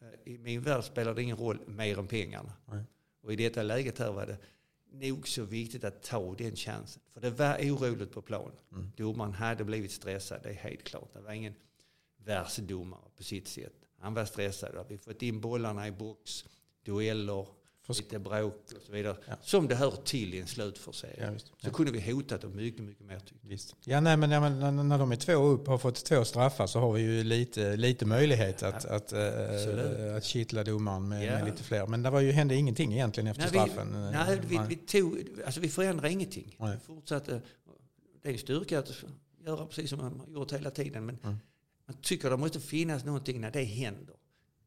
eh, 0.00 0.32
I 0.32 0.38
min 0.38 0.62
värld 0.62 0.84
spelar 0.84 1.14
det 1.14 1.22
ingen 1.22 1.36
roll 1.36 1.58
mer 1.66 1.98
än 1.98 2.06
pengarna. 2.06 2.52
Nej. 2.66 2.84
Och 3.22 3.32
i 3.32 3.36
detta 3.36 3.62
läget 3.62 3.98
här 3.98 4.12
var 4.12 4.26
det 4.26 4.36
nog 5.00 5.28
så 5.28 5.44
viktigt 5.44 5.84
att 5.84 6.02
ta 6.02 6.34
den 6.34 6.56
chansen. 6.56 7.02
För 7.12 7.20
det 7.20 7.30
var 7.30 7.56
oroligt 7.58 8.12
på 8.12 8.22
plan. 8.22 8.52
Mm. 8.72 8.92
Domaren 8.96 9.32
hade 9.32 9.64
blivit 9.64 9.92
stressad, 9.92 10.40
det 10.42 10.48
är 10.48 10.54
helt 10.54 10.84
klart. 10.84 11.12
Det 11.12 11.20
var 11.20 11.32
ingen 11.32 11.54
världsdomare 12.24 13.10
på 13.16 13.22
sitt 13.22 13.48
sätt. 13.48 13.74
Han 13.98 14.14
var 14.14 14.24
stressad. 14.24 14.86
Vi 14.88 14.94
har 14.94 14.98
fått 14.98 15.22
in 15.22 15.40
bollarna 15.40 15.88
i 15.88 15.92
box, 15.92 16.44
dueller, 16.82 17.46
För- 17.86 17.94
lite 17.94 18.18
bråk 18.18 18.62
och 18.76 18.82
så 18.86 18.92
vidare. 18.92 19.16
Ja. 19.28 19.34
Som 19.42 19.68
det 19.68 19.74
hör 19.74 19.90
till 19.90 20.34
i 20.34 20.40
en 20.40 20.46
slutforcering. 20.46 21.14
Ja. 21.32 21.38
Så 21.38 21.46
Ja. 21.60 21.70
kunde 21.70 21.92
vi 21.92 22.12
hotat 22.12 22.40
dem 22.40 22.56
mycket, 22.56 22.82
mycket 22.82 23.06
mer. 23.06 23.20
Visst. 23.40 23.76
Ja, 23.84 24.00
nej, 24.00 24.16
men, 24.16 24.30
men 24.30 24.88
när, 24.88 24.98
de 24.98 25.12
är 25.12 25.16
två 25.16 25.32
upp 25.32 25.66
har 25.66 25.78
fått 25.78 26.04
två 26.04 26.24
straffar 26.24 26.66
så 26.66 26.78
har 26.80 26.92
vi 26.92 27.00
ju 27.02 27.24
lite, 27.24 27.76
lite 27.76 28.06
möjlighet 28.06 28.62
att, 28.62 28.84
att, 28.84 29.12
äh, 29.12 30.16
att 30.16 30.24
kittla 30.24 30.64
domaren 30.64 31.08
med, 31.08 31.32
med 31.32 31.44
lite 31.44 31.62
fler. 31.62 31.86
Men 31.86 32.02
det 32.02 32.10
var 32.10 32.20
ju, 32.20 32.32
hände 32.32 32.54
ingenting 32.54 32.92
egentligen 32.92 33.26
efter 33.26 33.42
Nej, 33.42 33.50
straffen. 33.50 33.92
vi, 33.92 34.10
nej, 34.10 34.40
vi, 34.48 34.58
vi, 34.68 34.76
tog, 34.76 35.18
alltså 35.46 35.60
vi 35.60 35.68
förändrade 35.68 36.12
ingenting. 36.12 36.56
Nej. 36.58 36.72
Vi 36.74 36.94
fortsatte. 36.94 37.40
Det 38.22 38.28
är 38.28 38.32
en 38.32 38.38
styrka 38.38 38.78
att 38.78 38.92
göra 39.46 39.66
precis 39.66 39.90
som 39.90 39.98
man 39.98 40.20
har 40.20 40.32
gjort 40.34 40.52
hela 40.52 40.70
tiden. 40.70 41.06
Men 41.06 41.18
Mm. 41.22 41.36
man 41.86 41.96
tycker 42.02 42.30
det 42.30 42.36
måste 42.36 42.60
finnas 42.60 43.04
någonting 43.04 43.40
när 43.40 43.50
det 43.50 43.64
händer. 43.64 44.14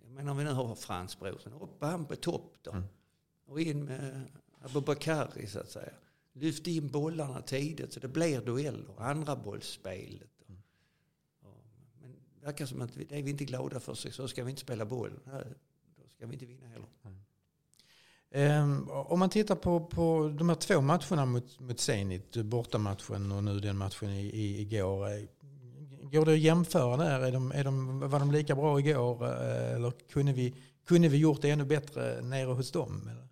Men 0.07 0.27
om 0.29 0.37
vi 0.37 0.43
nu 0.43 0.51
har 0.51 0.75
Frans 0.75 1.19
Brorsson, 1.19 1.53
upp 1.53 1.77
han 1.81 2.05
på 2.05 2.15
topp 2.15 2.53
då. 2.61 2.71
Mm. 2.71 2.83
Och 3.47 3.61
in 3.61 3.85
med 3.85 4.23
Abubakari 4.61 5.47
så 5.47 5.59
att 5.59 5.71
säga. 5.71 5.91
Lyft 6.33 6.67
in 6.67 6.87
bollarna 6.87 7.41
tidigt 7.41 7.93
så 7.93 7.99
det 7.99 8.07
blir 8.07 8.41
dueller. 8.41 9.01
Andra 9.01 9.35
bollspelet. 9.35 10.29
Mm. 10.49 10.61
Men 12.01 12.11
det 12.39 12.45
verkar 12.45 12.65
som 12.65 12.81
att 12.81 12.93
det 13.09 13.19
är 13.19 13.23
vi 13.23 13.31
inte 13.31 13.45
glada 13.45 13.79
för. 13.79 13.93
Så 13.93 14.11
så 14.11 14.27
ska 14.27 14.43
vi 14.43 14.49
inte 14.49 14.61
spela 14.61 14.85
boll. 14.85 15.19
Nej, 15.23 15.43
Då 15.97 16.03
ska 16.15 16.25
vi 16.27 16.33
inte 16.33 16.45
vinna 16.45 16.67
heller. 16.67 16.87
Ehm, 18.31 18.89
om 18.89 19.19
man 19.19 19.29
tittar 19.29 19.55
på, 19.55 19.85
på 19.85 20.35
de 20.37 20.49
här 20.49 20.55
två 20.55 20.81
matcherna 20.81 21.25
mot, 21.25 21.59
mot 21.59 21.79
Zenit, 21.79 22.35
bortamatchen 22.35 23.31
och 23.31 23.43
nu 23.43 23.59
den 23.59 23.77
matchen 23.77 24.09
i, 24.09 24.25
i, 24.25 24.61
igår. 24.61 25.07
eh, 25.07 25.23
Går 26.11 26.25
det 26.25 26.33
att 26.33 26.39
jämföra 26.39 26.97
där? 26.97 27.19
Är 27.19 27.31
de, 27.31 27.51
är 27.51 27.63
de, 27.63 27.99
var 27.99 28.19
de 28.19 28.31
lika 28.31 28.55
bra 28.55 28.79
igår 28.79 29.25
eh, 29.25 29.75
eller 29.75 29.91
kunde 30.09 30.33
vi, 30.33 30.55
kunde 30.85 31.07
vi 31.07 31.17
gjort 31.17 31.41
det 31.41 31.49
ännu 31.49 31.65
bättre 31.65 32.21
nere 32.21 32.53
hos 32.53 32.71
dem? 32.71 33.09
Eller? 33.11 33.26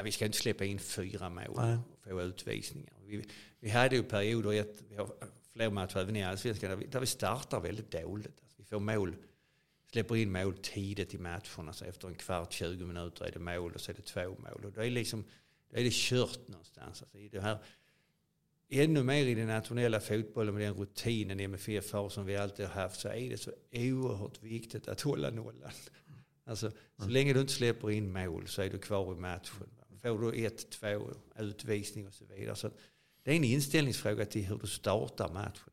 Ja, 0.00 0.04
vi 0.04 0.12
ska 0.12 0.24
inte 0.24 0.38
släppa 0.38 0.64
in 0.64 0.78
fyra 0.78 1.30
mål 1.30 1.54
Nej. 1.56 1.78
och 1.92 2.04
få 2.04 2.22
utvisningar. 2.22 2.92
Vi, 3.06 3.24
vi 3.60 3.70
hade 3.70 3.96
ju 3.96 4.02
perioder, 4.02 4.52
ett, 4.52 4.82
vi 4.88 4.96
har 4.96 5.12
fler 5.52 5.70
matcher 5.70 5.98
även 5.98 6.16
i 6.16 6.24
Allsvenskan, 6.24 6.70
där 6.70 6.76
vi, 6.76 6.86
där 6.86 7.00
vi 7.00 7.06
startar 7.06 7.60
väldigt 7.60 7.90
dåligt. 7.90 8.40
Alltså, 8.42 8.56
vi 8.56 8.64
får 8.64 8.80
mål, 8.80 9.16
släpper 9.92 10.16
in 10.16 10.32
mål 10.32 10.54
tidigt 10.62 11.14
i 11.14 11.18
matcherna, 11.18 11.72
så 11.72 11.84
efter 11.84 12.08
en 12.08 12.14
kvart, 12.14 12.52
20 12.52 12.86
minuter 12.86 13.24
är 13.24 13.32
det 13.32 13.38
mål 13.38 13.72
och 13.74 13.80
så 13.80 13.90
är 13.90 13.94
det 13.94 14.02
två 14.02 14.28
mål. 14.28 14.64
Och 14.64 14.72
då 14.72 14.80
är, 14.80 14.90
liksom, 14.90 15.24
då 15.70 15.76
är 15.76 15.84
det 15.84 15.92
kört 15.92 16.48
någonstans. 16.48 17.02
Alltså, 17.02 17.18
i 17.18 17.28
det 17.28 17.40
här, 17.40 17.58
ännu 18.68 19.02
mer 19.02 19.26
i 19.26 19.34
den 19.34 19.46
nationella 19.46 20.00
fotbollen 20.00 20.54
med 20.54 20.62
den 20.62 20.74
rutinen 20.74 21.40
MFF 21.40 21.92
har 21.92 22.08
som 22.08 22.26
vi 22.26 22.36
alltid 22.36 22.66
har 22.66 22.82
haft 22.82 23.00
så 23.00 23.08
är 23.08 23.30
det 23.30 23.38
så 23.38 23.52
oerhört 23.72 24.42
viktigt 24.42 24.88
att 24.88 25.00
hålla 25.00 25.30
nollan. 25.30 25.72
Alltså, 26.44 26.70
så 26.98 27.08
länge 27.08 27.32
du 27.32 27.40
inte 27.40 27.52
släpper 27.52 27.90
in 27.90 28.12
mål 28.12 28.48
så 28.48 28.62
är 28.62 28.70
du 28.70 28.78
kvar 28.78 29.12
i 29.12 29.16
matchen. 29.16 29.68
Får 30.02 30.18
du 30.18 30.46
ett, 30.46 30.70
två, 30.70 31.10
utvisning 31.38 32.06
och 32.06 32.14
så 32.14 32.24
vidare. 32.24 32.56
Så 32.56 32.70
det 33.22 33.30
är 33.30 33.36
en 33.36 33.44
inställningsfråga 33.44 34.26
till 34.26 34.44
hur 34.44 34.58
du 34.58 34.66
startar 34.66 35.32
matchen. 35.32 35.70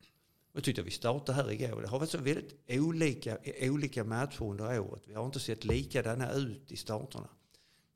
Jag 0.53 0.63
tyckte 0.63 0.81
vi 0.81 0.91
startade 0.91 1.33
här 1.35 1.51
igår. 1.51 1.81
Det 1.81 1.87
har 1.87 1.99
varit 1.99 2.09
så 2.09 2.17
väldigt 2.17 2.55
olika, 2.69 3.37
olika 3.61 4.03
matcher 4.03 4.43
under 4.43 4.79
året. 4.79 5.03
Vi 5.07 5.13
har 5.13 5.25
inte 5.25 5.39
sett 5.39 5.65
likadana 5.65 6.31
ut 6.31 6.71
i 6.71 6.75
starterna. 6.75 7.29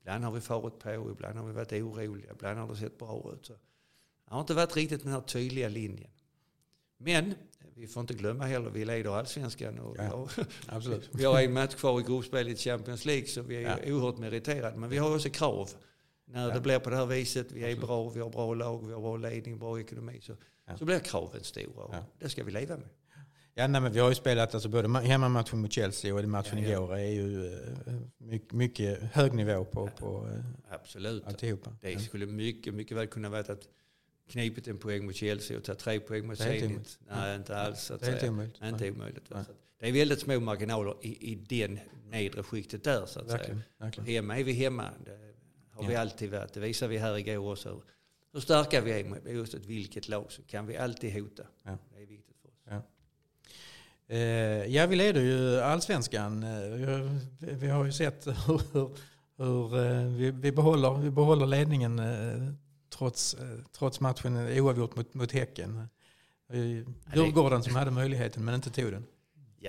Ibland 0.01 0.23
har 0.23 0.31
vi 0.31 0.41
farit 0.41 0.79
på, 0.79 1.11
ibland 1.11 1.37
har 1.37 1.47
vi 1.47 1.53
varit 1.53 1.71
oroliga, 1.73 2.31
ibland 2.31 2.59
har 2.59 2.67
det 2.67 2.75
sett 2.75 2.97
bra 2.97 3.33
ut. 3.33 3.45
Så 3.45 3.53
det 3.53 4.33
har 4.33 4.41
inte 4.41 4.53
varit 4.53 4.75
riktigt 4.75 5.03
den 5.03 5.11
här 5.11 5.21
tydliga 5.21 5.69
linjen. 5.69 6.09
Men 6.97 7.33
vi 7.75 7.87
får 7.87 8.01
inte 8.01 8.13
glömma 8.13 8.43
heller, 8.45 8.69
vi 8.69 8.85
leder 8.85 9.09
allsvenskan. 9.11 9.79
Och 9.79 9.97
Ja, 9.97 10.27
Absolut. 10.67 11.09
vi 11.13 11.23
har 11.25 11.41
en 11.41 11.53
match 11.53 11.75
kvar 11.75 11.99
i 11.99 12.03
gruppspelet 12.03 12.53
i 12.53 12.61
Champions 12.61 13.05
League 13.05 13.27
så 13.27 13.41
vi 13.41 13.55
är 13.55 13.61
Ja. 13.61 13.93
oerhört 13.93 14.17
meriterade. 14.17 14.77
Men 14.77 14.89
vi 14.89 14.97
har 14.97 15.15
också 15.15 15.29
krav. 15.29 15.69
När 16.31 16.47
Ja. 16.47 16.53
det 16.53 16.61
blir 16.61 16.79
på 16.79 16.89
det 16.89 16.95
här 16.95 17.05
viset, 17.05 17.51
vi 17.51 17.71
är 17.71 17.75
bra, 17.75 18.09
vi 18.09 18.19
har 18.19 18.29
bra 18.29 18.53
lag, 18.53 18.87
vi 18.87 18.93
har 18.93 19.01
bra 19.01 19.17
ledning, 19.17 19.59
bra 19.59 19.79
ekonomi. 19.79 20.19
Så, 20.21 20.35
Ja. 20.67 20.77
så 20.77 20.85
blir 20.85 20.99
kraven 20.99 21.43
stora 21.43 21.65
Ja. 21.91 22.05
det 22.19 22.29
ska 22.29 22.43
vi 22.43 22.51
leva 22.51 22.77
med. 22.77 22.87
Ja, 23.53 23.67
nej, 23.67 23.81
men 23.81 23.91
vi 23.93 23.99
har 23.99 24.09
ju 24.09 24.15
spelat 24.15 24.53
alltså 24.53 24.69
både 24.69 24.87
ma- 24.87 25.01
hemmamatchen 25.01 25.59
mot 25.61 25.71
Chelsea 25.71 26.15
och 26.15 26.23
matchen 26.23 26.57
Ja, 26.63 26.69
ja. 26.69 26.71
igår 26.71 26.95
är 26.95 27.09
ju 27.11 27.53
eh, 27.53 27.93
mycket, 28.17 28.51
mycket 28.51 28.99
hög 29.13 29.33
nivå 29.33 29.65
på, 29.65 29.87
på 29.99 30.27
eh, 30.27 30.73
Absolut. 30.75 31.27
alltihopa. 31.27 31.75
Det 31.81 31.99
skulle 31.99 32.25
mycket, 32.25 32.73
mycket 32.73 32.97
väl 32.97 33.07
kunna 33.07 33.29
vara 33.29 33.39
att 33.41 33.67
knipit 34.29 34.67
en 34.67 34.77
poäng 34.77 35.05
mot 35.05 35.15
Chelsea 35.15 35.57
och 35.57 35.63
ta 35.63 35.75
tre 35.75 35.99
poäng 35.99 36.27
mot 36.27 36.37
Zenit. 36.37 36.99
Nej, 37.09 37.35
inte 37.35 37.57
alls. 37.57 37.91
Att 37.91 37.99
Det 38.01 38.07
är 38.07 38.17
säga. 38.19 38.31
omöjligt. 38.31 38.57
Nej, 38.61 38.69
inte 38.71 38.91
omöjligt. 38.91 39.29
va. 39.31 39.45
Det 39.79 39.87
är 39.87 39.91
väldigt 39.93 40.19
små 40.19 40.39
marginaler 40.39 40.95
i, 41.01 41.31
i 41.31 41.35
den 41.35 41.79
nedre 42.09 42.43
skiktet 42.43 42.83
där 42.83 43.05
så 43.05 43.19
att 43.19 43.31
verkligen. 43.31 43.63
Hemma 44.05 44.37
är 44.39 44.43
vi 44.43 44.51
hemma. 44.53 44.89
Det 45.05 45.11
har 45.81 45.87
vi 45.87 45.93
Ja. 45.93 45.99
alltid 46.01 46.31
varit. 46.31 46.53
Det 46.53 46.59
visar 46.59 46.87
vi 46.87 46.97
här 46.97 47.17
igår 47.17 47.51
också. 47.51 47.81
Hur- 48.33 48.39
starka 48.41 48.81
vi 48.81 48.91
är 48.91 49.03
med 49.03 49.27
just 49.27 49.53
ett 49.53 49.65
vilket 49.65 50.07
lag 50.09 50.25
så 50.31 50.41
kan 50.43 50.67
vi 50.67 50.77
alltid 50.77 51.13
hota. 51.13 51.43
Ja. 51.63 51.77
Det 51.95 52.01
är 52.01 52.05
viktigt 52.05 52.37
för 52.41 52.49
oss. 52.77 52.83
Eh, 54.07 54.17
ja, 54.75 54.87
vi 54.87 54.95
leder 54.95 55.21
ju 55.21 55.59
allsvenskan. 55.59 56.43
Eh, 56.43 56.59
Vi 56.69 57.67
har, 57.67 57.83
vi 57.83 57.85
ju 57.85 57.91
sett 57.91 58.27
hur, 58.47 58.61
hur, 59.37 59.77
eh, 59.79 60.05
vi, 60.07 60.31
vi, 60.31 60.51
behåller, 60.51 60.93
vi 60.97 61.09
behåller 61.09 61.45
ledningen 61.45 62.01
trots, 62.89 63.37
trots 63.71 63.99
matchen 63.99 64.37
oavgjort 64.37 64.95
mot, 64.95 65.13
mot 65.13 65.31
Häcken. 65.31 65.87
Djurgården 67.15 67.63
som 67.63 67.75
hade 67.75 67.91
möjligheten 67.91 68.45
men 68.45 68.55
inte 68.55 68.69
tog 68.69 68.91
den. 68.91 69.05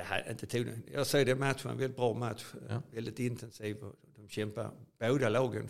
Har 0.05 0.31
inte 0.31 0.47
tog 0.47 0.67
den. 0.67 0.83
jag 0.93 1.07
säger 1.07 1.27
det 1.27 1.35
matchen 1.35 1.71
en 1.71 1.79
väldigt 1.79 1.97
bra 1.97 2.15
match. 2.15 2.45
Ja. 2.69 2.83
Väldigt 2.93 3.19
intensiv. 3.19 3.77
De 4.17 4.29
kämpar 4.29 4.71
båda 5.01 5.29
lagen. 5.29 5.69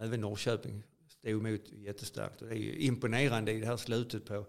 Även 0.00 0.20
Norrköping 0.20 0.82
stod 1.08 1.30
emot 1.46 1.60
jättestarkt. 1.72 2.42
Och 2.42 2.48
det 2.48 2.54
är 2.54 2.58
ju 2.58 2.78
imponerande 2.78 3.52
i 3.52 3.60
det 3.60 3.66
här 3.66 3.76
slutet 3.76 4.24
på, 4.26 4.46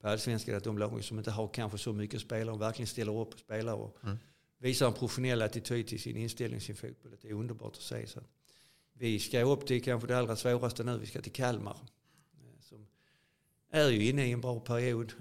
på 0.00 0.08
allsvenskan 0.08 0.54
att 0.56 0.64
de 0.64 0.78
lagen 0.78 1.02
som 1.02 1.18
inte 1.18 1.30
har 1.30 1.48
kanske 1.48 1.78
så 1.78 1.92
mycket 1.92 2.20
spelare 2.20 2.58
verkligen 2.58 2.86
ställer 2.86 3.20
upp 3.20 3.32
och 3.34 3.38
spelar 3.40 3.74
och 3.74 3.96
Mm. 4.04 4.16
visar 4.58 4.86
en 4.86 4.92
professionell 4.92 5.42
attityd 5.42 5.86
till 5.86 6.00
sin 6.00 6.16
inställning 6.16 6.60
till 6.60 6.66
sin 6.66 6.76
fotboll. 6.76 7.16
Det 7.22 7.28
är 7.28 7.32
underbart 7.32 7.76
att 7.76 7.82
se. 7.82 8.06
Så 8.06 8.20
vi 8.92 9.18
ska 9.18 9.40
upp 9.42 9.66
till 9.66 9.82
kanske 9.82 10.08
det 10.08 10.18
allra 10.18 10.36
svåraste 10.36 10.84
nu. 10.84 10.98
Vi 10.98 11.06
ska 11.06 11.20
till 11.20 11.32
Kalmar. 11.32 11.76
eh, 12.34 12.60
Som 12.60 12.86
är 13.70 13.88
ju 13.90 14.08
inne 14.08 14.26
i 14.28 14.32
en 14.32 14.40
bra 14.40 14.60
period. 14.60 15.12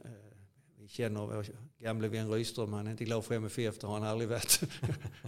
Känner 0.91 1.21
vår 1.27 1.45
gamle 1.77 2.07
vän 2.07 2.31
Rydström. 2.31 2.73
Han 2.73 2.87
är 2.87 2.91
inte 2.91 3.05
glad 3.05 3.25
för 3.25 3.35
MFF, 3.35 3.79
det 3.79 3.87
har 3.87 3.93
han 3.93 4.03
aldrig 4.03 4.29
varit. 4.29 4.61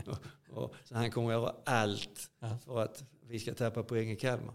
och, 0.50 0.74
så 0.84 0.96
han 0.96 1.12
kommer 1.12 1.30
att 1.30 1.34
göra 1.34 1.56
allt 1.66 2.30
Ja. 2.40 2.58
för 2.66 2.80
att 2.80 3.04
vi 3.22 3.40
ska 3.40 3.54
tappa 3.54 3.84
poäng 3.84 4.12
i 4.12 4.16
Kalmar. 4.16 4.54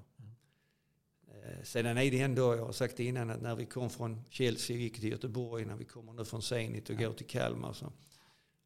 Eh, 1.28 1.62
Sedan 1.62 1.98
är 1.98 2.10
det 2.10 2.20
ändå, 2.20 2.56
jag 2.56 2.64
har 2.64 2.72
sagt 2.72 2.96
det 2.96 3.04
innan, 3.04 3.30
att 3.30 3.42
när 3.42 3.54
vi 3.54 3.66
kom 3.66 3.90
från 3.90 4.24
Chelsea 4.30 4.76
och 4.76 4.80
gick 4.80 4.94
till 5.00 5.10
Göteborg, 5.10 5.64
när 5.64 5.76
vi 5.76 5.84
kommer 5.84 6.12
nu 6.12 6.24
från 6.24 6.42
Zenit 6.42 6.90
och 6.90 6.96
går 6.96 7.12
till 7.12 7.26
Kalmar 7.26 7.72
så, 7.72 7.92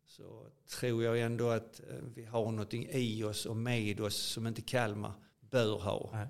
så 0.07 0.47
tror 0.79 1.05
jag 1.05 1.21
ändå 1.21 1.49
att 1.49 1.81
eh, 1.81 1.97
vi 2.15 2.25
har 2.25 2.51
någonting 2.51 2.89
i 2.93 3.25
oss 3.25 3.47
och 3.47 3.57
med 3.57 4.01
oss 4.01 4.17
som 4.17 4.47
inte 4.47 4.63
Kalmar 4.63 5.13
bör 5.41 5.79
ha. 5.79 6.11
Nej. 6.13 6.27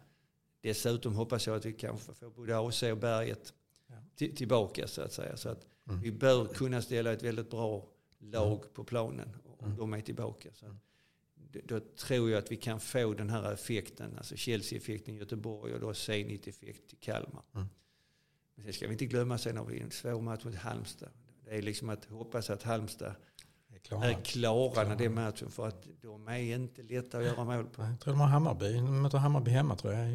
Dessutom 0.61 1.15
hoppas 1.15 1.47
jag 1.47 1.57
att 1.57 1.65
vi 1.65 1.73
kanske 1.73 2.15
får 2.15 2.31
både 2.31 2.59
AC 2.59 2.83
och 2.83 2.97
Berget 2.99 3.53
Ja. 3.55 3.62
Till, 4.17 4.37
tillbaka 4.37 4.87
så 4.89 5.03
att 5.03 5.13
säga. 5.13 5.37
Så 5.37 5.49
att 5.49 5.67
Mm. 5.89 6.01
vi 6.01 6.13
bör 6.13 6.47
kunna 6.47 6.83
ställa 6.83 7.13
ett 7.13 7.23
väldigt 7.23 7.51
bra 7.51 7.89
lag 8.19 8.75
på 8.75 8.85
planen 8.85 9.29
om 9.59 9.65
Mm. 9.67 9.77
de 9.79 9.93
är 9.93 10.01
tillbaka. 10.01 10.49
Så 10.55 10.67
att, 10.67 10.73
då- 11.65 11.81
tror 11.81 12.31
jag 12.31 12.39
att 12.39 12.53
vi 12.53 12.57
kan 12.57 12.81
få 12.81 13.15
den 13.15 13.31
här 13.31 13.53
effekten, 13.53 14.15
alltså 14.17 14.37
Chelsea-effekten 14.37 15.15
i 15.15 15.19
Göteborg 15.19 15.75
och 15.75 15.81
då 15.81 15.95
Zenit-effekt 15.95 16.93
i 16.93 16.97
Kalmar. 16.97 17.43
Mm. 17.55 17.67
Men 18.55 18.65
sen 18.65 18.73
ska 18.73 18.87
vi 18.87 18.93
inte 18.93 19.07
glömma 19.07 19.39
sen 19.39 19.57
har 19.57 19.65
vi 19.65 19.81
en 19.81 19.91
svår 19.91 20.21
match 20.21 20.45
mot 20.45 20.55
Halmstad. 20.55 21.09
Det 21.45 21.51
är 21.59 21.63
liksom 21.63 21.89
att 21.89 22.05
hoppas 22.05 22.51
att 22.51 22.63
Halmstad 22.63 23.15
är 23.75 23.79
klart. 23.79 24.05
är 24.05 24.15
klara 24.25 24.89
när 24.89 24.97
det 24.97 25.05
är 25.05 25.09
matchen 25.09 25.51
för 25.51 25.69
att 25.69 25.87
de 26.01 26.29
är 26.29 26.39
inte 26.55 26.83
lätta 26.83 27.19
att 27.19 27.25
göra 27.25 27.45
mål 27.45 27.67
på. 27.67 27.83
Jag 27.83 28.01
tror 28.01 28.13
de 28.13 28.21
har 28.21 28.29
Hammarby. 28.29 28.73
De 28.73 29.03
möter 29.03 29.19
Hammarby 29.19 29.51
hemma 29.51 29.77
tror 29.77 29.93
jag. 29.95 30.09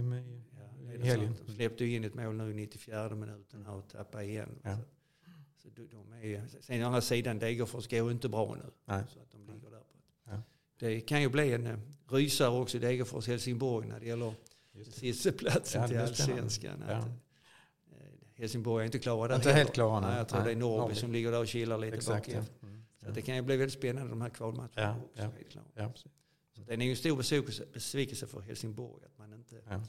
Helgen. 1.06 1.36
sant. 1.36 1.48
De 1.48 1.54
släppte 1.54 1.86
in 1.86 2.04
ett 2.04 2.14
mål 2.14 2.36
nu 2.36 2.52
i 2.52 2.54
94 2.54 3.10
minuten 3.16 3.66
här 3.66 3.74
och 3.74 3.90
tappade 3.90 4.24
igen. 4.26 4.60
Ja. 4.64 4.78
Så, 4.78 5.70
så 5.70 5.70
de, 5.76 5.88
de 5.88 6.14
är, 6.14 6.44
sen 6.62 6.84
å 6.84 6.86
andra 6.86 7.02
sidan, 7.02 7.40
Degerfors 7.40 7.88
går 7.88 8.12
inte 8.12 8.30
bra 8.30 8.56
nu. 8.56 8.72
Nej. 8.86 9.04
Så 9.14 9.20
att 9.20 9.32
de 9.32 9.46
ligger 9.54 9.70
där 9.70 9.80
på. 9.80 9.86
Ja. 10.26 10.42
Det 10.80 11.02
kan 11.02 11.22
ju 11.22 11.30
bli 11.30 11.54
en 11.54 11.66
eh, 11.68 11.78
rysare 12.10 12.50
också 12.62 12.78
Degerfors-Helsingborg 12.78 13.88
när 13.88 14.00
det 14.00 14.06
gäller 14.06 14.34
sistaplatsen 14.92 15.82
Ja, 15.82 15.88
till 15.88 15.98
allsvenskan. 16.00 16.84
Ja. 16.88 16.94
Eh, 16.98 17.08
Helsingborg 18.36 18.84
är 18.84 18.86
inte 18.86 19.00
klara 19.00 19.28
där 19.28 19.36
Inte 19.36 19.48
heller. 19.50 19.58
helt 19.64 19.74
klara, 19.74 20.00
nej. 20.00 20.10
nej. 20.10 20.18
Jag 20.18 20.28
tror 20.30 20.40
Nej. 20.40 20.46
det 20.46 20.52
är 20.52 20.56
Norrby 20.56 20.80
Norrby. 20.82 20.96
som 20.96 21.12
ligger 21.12 21.32
där 21.32 21.40
och 21.40 21.48
kilar 21.48 21.78
lite 21.78 21.96
Exakt. 21.96 22.28
Ja. 22.28 22.44
Mm. 22.64 22.84
Så 23.06 23.12
det 23.12 23.22
kan 23.22 23.36
ju 23.36 23.42
bli 23.42 23.58
väldigt 23.58 23.78
spännande 23.78 24.10
de 24.10 24.22
här 24.22 24.30
kvalmatcherna 24.30 24.72
Ja, 24.76 24.96
också. 25.06 25.22
ja. 25.24 25.30
det 25.38 25.44
klart. 25.44 25.66
Ja. 25.74 25.92
Så 26.56 26.62
det 26.64 26.74
är 26.74 26.78
ju 26.78 26.90
en 26.90 26.96
stor 26.98 27.16
besvikelse 27.74 28.28
för 28.28 28.40
Helsingborg 28.42 29.06
att 29.06 29.18
man 29.18 29.34
inte 29.34 29.62
Ja. 29.70 29.82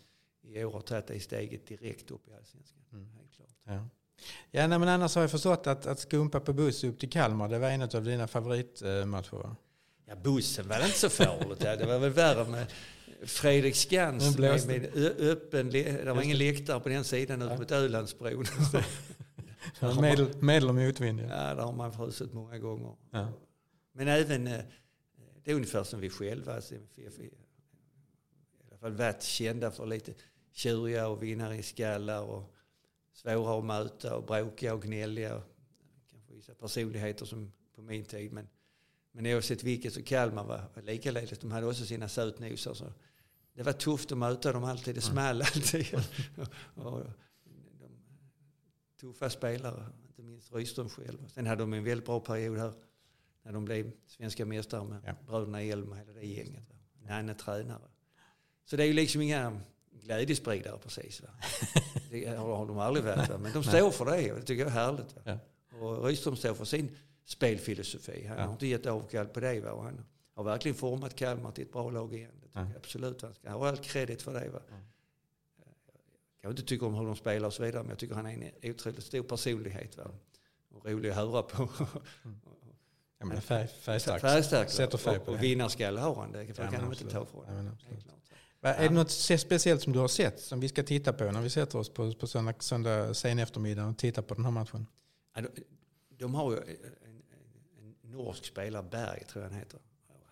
I 0.42 0.64
år 0.64 0.72
har 0.72 0.80
tagit 0.80 1.06
det 1.06 1.20
steget 1.20 1.66
direkt 1.66 2.10
upp 2.10 2.28
i 2.28 2.32
allsvenskan. 2.34 2.78
Mm. 2.92 3.08
Helt 3.16 3.32
klart. 3.36 3.48
Ja. 3.64 3.88
Ja, 4.50 4.66
nej, 4.66 4.78
men 4.78 4.88
annars 4.88 5.14
har 5.14 5.22
jag 5.22 5.30
förstått 5.30 5.66
att, 5.66 5.86
att 5.86 5.98
skumpa 5.98 6.40
på 6.40 6.52
buss 6.52 6.84
upp 6.84 6.98
till 6.98 7.10
Kalmar, 7.10 7.48
det 7.48 7.58
var 7.58 7.68
en 7.70 7.82
av 7.82 8.04
dina 8.04 8.26
favoritmatcher? 8.28 9.56
Ja, 10.06 10.14
bussen 10.16 10.68
var 10.68 10.76
inte 10.84 10.98
så 10.98 11.08
farligt. 11.08 11.60
Det 11.60 11.86
var 11.86 11.98
väl 11.98 12.10
värre 12.10 12.48
med 12.48 12.66
Fredrik 13.22 13.76
Skans 13.76 14.38
med, 14.38 14.66
med 14.66 14.96
öppen, 15.18 15.70
det 15.70 16.12
var 16.12 16.22
ingen 16.22 16.38
läktare 16.38 16.80
på 16.80 16.88
den 16.88 17.04
sidan 17.04 17.42
ut 17.42 17.50
Ja. 17.50 17.58
mot 17.58 17.70
Ölandsbron. 17.70 18.44
Medel, 20.00 20.42
medel 20.42 20.68
och 20.68 20.74
motvind. 20.74 21.20
Ja. 21.20 21.24
Ja, 21.48 21.54
där 21.54 21.62
har 21.62 21.72
man 21.72 21.92
frusit 21.92 22.32
många 22.32 22.58
gånger. 22.58 22.94
Ja. 23.10 23.28
Men 23.92 24.08
även, 24.08 24.46
eh, 24.46 24.60
det 25.44 25.50
är 25.50 25.54
ungefär 25.54 25.84
som 25.84 26.00
vi 26.00 26.10
själva, 26.10 26.54
alltså 26.54 26.74
alla 28.84 28.96
fall 28.96 29.06
varit 29.06 29.22
kända 29.22 29.70
för 29.70 29.86
lite 29.86 30.14
tjuriga 30.52 31.08
och 31.08 31.22
vinnare 31.22 31.56
i 31.56 31.62
skallar 31.62 32.22
och 32.22 32.54
svåra 33.12 33.58
att 33.58 33.64
möta 33.64 34.16
och 34.16 34.26
bråkiga 34.26 34.74
och 34.74 34.82
gnälliga. 34.82 35.42
Kanske 36.10 36.34
vissa 36.34 36.54
personligheter 36.54 37.26
som 37.26 37.52
på 37.74 37.82
min 37.82 38.04
tid. 38.04 38.32
Men, 38.32 38.48
Men 39.12 39.26
oavsett 39.26 39.62
vilket 39.62 39.94
så 39.94 40.02
Kalmar 40.02 40.44
var, 40.44 40.64
var 40.74 40.82
likaledes. 40.82 41.38
De 41.38 41.50
hade 41.50 41.66
också 41.66 41.84
sina 41.84 42.08
sötnosar. 42.08 42.74
Så 42.74 42.92
det 43.52 43.62
var 43.62 43.72
tufft 43.72 44.12
att 44.12 44.18
möta 44.18 44.52
dem 44.52 44.64
alltid. 44.64 44.94
Det 44.94 45.00
small 45.00 45.42
alltid. 45.42 45.86
och 46.74 47.04
de, 47.78 47.88
tuffa 49.00 49.30
spelare, 49.30 49.86
inte 50.06 50.22
minst 50.22 50.52
Rydström 50.52 50.88
själv. 50.88 51.28
Sen 51.28 51.46
hade 51.46 51.62
de 51.62 51.72
en 51.72 51.84
väldigt 51.84 52.06
bra 52.06 52.20
period 52.20 52.58
här 52.58 52.72
när 53.42 53.52
de 53.52 53.64
blev 53.64 53.92
svenska 54.06 54.46
mästare 54.46 54.84
med 54.84 55.02
Ja. 55.06 55.14
bröderna 55.26 55.62
Elm 55.62 55.90
och 55.90 55.96
hela 55.96 56.12
det 56.12 56.26
gänget. 56.26 56.64
Nanne 57.02 57.34
tränare. 57.34 57.88
Så 58.70 58.76
det 58.76 58.82
är 58.82 58.86
ju 58.86 58.92
liksom 58.92 59.20
inga 59.22 59.60
glädjespridare 60.02 60.78
precis. 60.78 61.22
Va? 61.22 61.28
Det 62.10 62.26
har 62.26 62.56
har 62.56 62.66
de 62.66 62.78
aldrig 62.78 63.04
varit. 63.04 63.28
Va? 63.28 63.38
Men 63.38 63.52
de 63.52 63.62
står 63.64 63.90
för 63.90 64.04
det 64.04 64.32
och 64.32 64.38
det 64.38 64.44
tycker 64.44 64.62
jag 64.62 64.68
är 64.68 64.74
härligt. 64.74 65.16
Ja. 65.24 65.38
Och 65.80 66.04
Rydström 66.04 66.36
står 66.36 66.54
för 66.54 66.64
sin 66.64 66.96
spelfilosofi. 67.24 68.26
Han 68.26 68.36
Ja. 68.38 68.44
har 68.44 68.52
inte 68.52 68.66
gett 68.66 68.86
avkall 68.86 69.26
på 69.26 69.40
det. 69.40 69.60
Va? 69.60 69.70
Och 69.72 69.84
han 69.84 70.04
har 70.34 70.44
verkligen 70.44 70.74
format 70.74 71.16
Kalmar 71.16 71.50
till 71.52 71.64
ett 71.64 71.72
bra 71.72 71.90
lag 71.90 72.14
igen. 72.14 72.30
Det 72.40 72.46
tycker 72.46 72.60
Ja. 72.60 72.66
jag 72.66 72.76
absolut. 72.76 73.22
Han 73.22 73.34
ska 73.34 73.50
ha 73.50 73.68
all 73.68 73.76
credit 73.76 74.22
för 74.22 74.32
det. 74.40 74.48
Va? 74.48 74.60
Jag 76.40 76.52
inte 76.52 76.62
tycker 76.62 76.86
om 76.86 76.94
hur 76.94 77.06
de 77.06 77.16
spelar 77.16 77.46
och 77.46 77.54
så 77.54 77.62
vidare, 77.62 77.82
men 77.82 77.90
jag 77.90 77.98
tycker 77.98 78.14
han 78.14 78.26
är 78.26 78.52
en 78.60 78.70
otroligt 78.70 79.04
stor 79.04 79.22
personlighet. 79.22 79.96
Va? 79.96 80.04
Och 80.74 80.86
rolig 80.86 81.10
att 81.10 81.16
höra 81.16 81.42
på. 81.42 81.68
Ja, 83.20 83.26
men 83.26 83.40
färg, 83.42 83.68
färgstarkt. 83.68 84.20
Färgstark. 84.20 84.70
Sätter 84.70 84.98
färg 84.98 85.16
och, 85.18 85.24
på 85.24 85.30
och 85.32 85.36
det. 85.36 85.42
vinnarskalle 85.42 86.00
har 86.00 86.14
han. 86.14 86.32
Det 86.32 86.46
kan, 86.46 86.64
Ja, 86.64 86.70
kan 86.78 86.92
inte 86.92 87.04
ta 87.10 87.24
från 87.26 87.44
Ja, 87.48 87.52
honom. 87.54 87.76
Är 88.60 88.88
det 88.88 88.94
något 88.94 89.10
speciellt 89.10 89.82
som 89.82 89.92
du 89.92 89.98
har 89.98 90.08
sett 90.08 90.40
som 90.40 90.60
vi 90.60 90.68
ska 90.68 90.82
titta 90.82 91.12
på 91.12 91.24
när 91.32 91.42
vi 91.42 91.50
sätter 91.50 91.78
oss 91.78 91.88
på, 91.88 92.12
på 92.12 92.26
söndag, 92.26 92.54
söndag 92.58 93.14
sen 93.14 93.38
eftermiddag 93.38 93.86
och 93.86 93.98
tittar 93.98 94.22
på 94.22 94.34
den 94.34 94.44
här 94.44 94.52
matchen? 94.52 94.86
Ja, 95.34 95.40
de, 95.40 95.64
de 96.08 96.34
har 96.34 96.52
ju 96.52 96.58
en, 96.58 97.22
en, 98.02 98.10
norsk 98.10 98.44
spelare, 98.44 98.82
Berg 98.82 99.24
tror 99.24 99.44
jag 99.44 99.50
han 99.50 99.58
heter. 99.58 99.80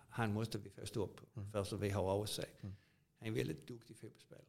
Han 0.09 0.33
måste 0.33 0.57
vi 0.57 0.69
få 0.69 0.85
stopp 0.85 1.15
på, 1.15 1.39
Mm. 1.39 1.51
för 1.51 1.63
så 1.63 1.75
vi 1.77 1.89
har 1.89 2.23
AC. 2.23 2.39
Han 2.61 2.75
är 3.19 3.27
en 3.27 3.33
väldigt 3.33 3.67
duktig 3.67 3.97
fotbollsspelare. 3.97 4.45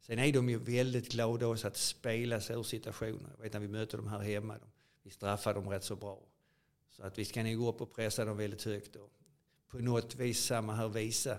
Sen 0.00 0.18
är 0.18 0.32
de 0.32 0.48
ju 0.48 0.58
väldigt 0.58 1.12
glada 1.12 1.46
också 1.46 1.66
att 1.66 1.76
spela 1.76 2.40
sig 2.40 2.56
ur 2.56 2.62
situationer. 2.62 3.30
Jag 3.36 3.42
vet 3.42 3.52
när 3.52 3.60
vi 3.60 3.68
möter 3.68 3.98
dem 3.98 4.06
här 4.06 4.18
hemma, 4.18 4.54
de, 4.58 4.66
vi 5.02 5.10
straffar 5.10 5.54
dem 5.54 5.68
rätt 5.68 5.84
så 5.84 5.96
bra. 5.96 6.20
Så 6.90 7.02
att 7.02 7.18
vi 7.18 7.24
ska 7.24 7.42
nog 7.42 7.56
gå 7.58 7.68
upp 7.68 7.80
och 7.80 7.94
pressa 7.94 8.24
dem 8.24 8.36
väldigt 8.36 8.62
högt. 8.62 8.96
Och 8.96 9.10
på 9.68 9.78
något 9.78 10.14
vis 10.14 10.44
samma 10.44 10.74
här 10.74 10.88
visa, 10.88 11.38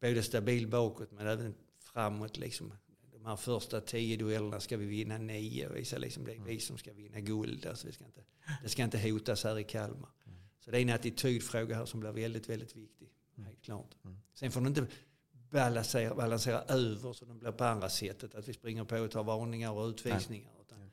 både 0.00 0.22
stabil 0.22 0.68
bakåt 0.68 1.12
men 1.12 1.26
även 1.26 1.54
framåt. 1.80 2.38
Liksom. 2.38 2.72
De 3.12 3.26
här 3.26 3.36
första 3.36 3.80
tio 3.80 4.16
duellerna 4.16 4.60
ska 4.60 4.76
vi 4.76 4.86
vinna 4.86 5.18
nio 5.18 5.68
och 5.68 5.76
visa 5.76 5.98
liksom 5.98 6.24
det 6.24 6.32
är 6.32 6.40
vi 6.40 6.60
som 6.60 6.78
ska 6.78 6.92
vinna 6.92 7.20
guld. 7.20 7.66
Alltså 7.66 7.86
vi 7.86 7.92
ska 7.92 8.04
inte, 8.04 8.22
det 8.62 8.68
ska 8.68 8.84
inte 8.84 8.98
hotas 8.98 9.44
här 9.44 9.58
i 9.58 9.64
Kalmar. 9.64 10.10
Så 10.60 10.70
det 10.70 10.78
är 10.78 10.82
en 10.82 10.90
attitydfråga 10.90 11.76
här 11.76 11.86
som 11.86 12.00
blir 12.00 12.12
väldigt, 12.12 12.48
väldigt 12.48 12.76
viktig. 12.76 13.08
Helt 13.36 13.62
klart. 13.62 13.94
Sen 14.34 14.52
får 14.52 14.60
de 14.60 14.66
inte 14.66 14.86
balansera, 15.50 16.14
balansera 16.14 16.62
över 16.62 17.12
så 17.12 17.24
de 17.24 17.38
blir 17.38 17.52
på 17.52 17.64
andra 17.64 17.88
sättet. 17.88 18.34
Att 18.34 18.48
vi 18.48 18.52
springer 18.52 18.84
på 18.84 18.96
och 18.96 19.10
tar 19.10 19.24
varningar 19.24 19.72
och 19.72 19.88
utvisningar. 19.88 20.50
Utan, 20.60 20.90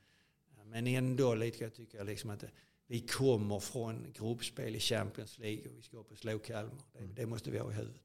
men 0.65 0.87
ändå 0.87 1.35
lite 1.35 1.63
jag 1.63 1.73
tycker 1.73 1.97
jag 1.97 2.07
liksom 2.07 2.29
att 2.29 2.39
det, 2.39 2.49
vi 2.87 2.99
kommer 2.99 3.59
från 3.59 4.13
gruppspel 4.13 4.75
i 4.75 4.79
Champions 4.79 5.39
League 5.39 5.69
och 5.69 5.77
vi 5.77 5.81
ska 5.81 5.97
upp 5.97 6.11
och 6.11 6.17
slå 6.17 6.39
Kalmar. 6.39 6.83
Det, 6.93 7.05
det 7.15 7.25
måste 7.25 7.51
vi 7.51 7.59
ha 7.59 7.71
i 7.71 7.75
huvudet. 7.75 8.01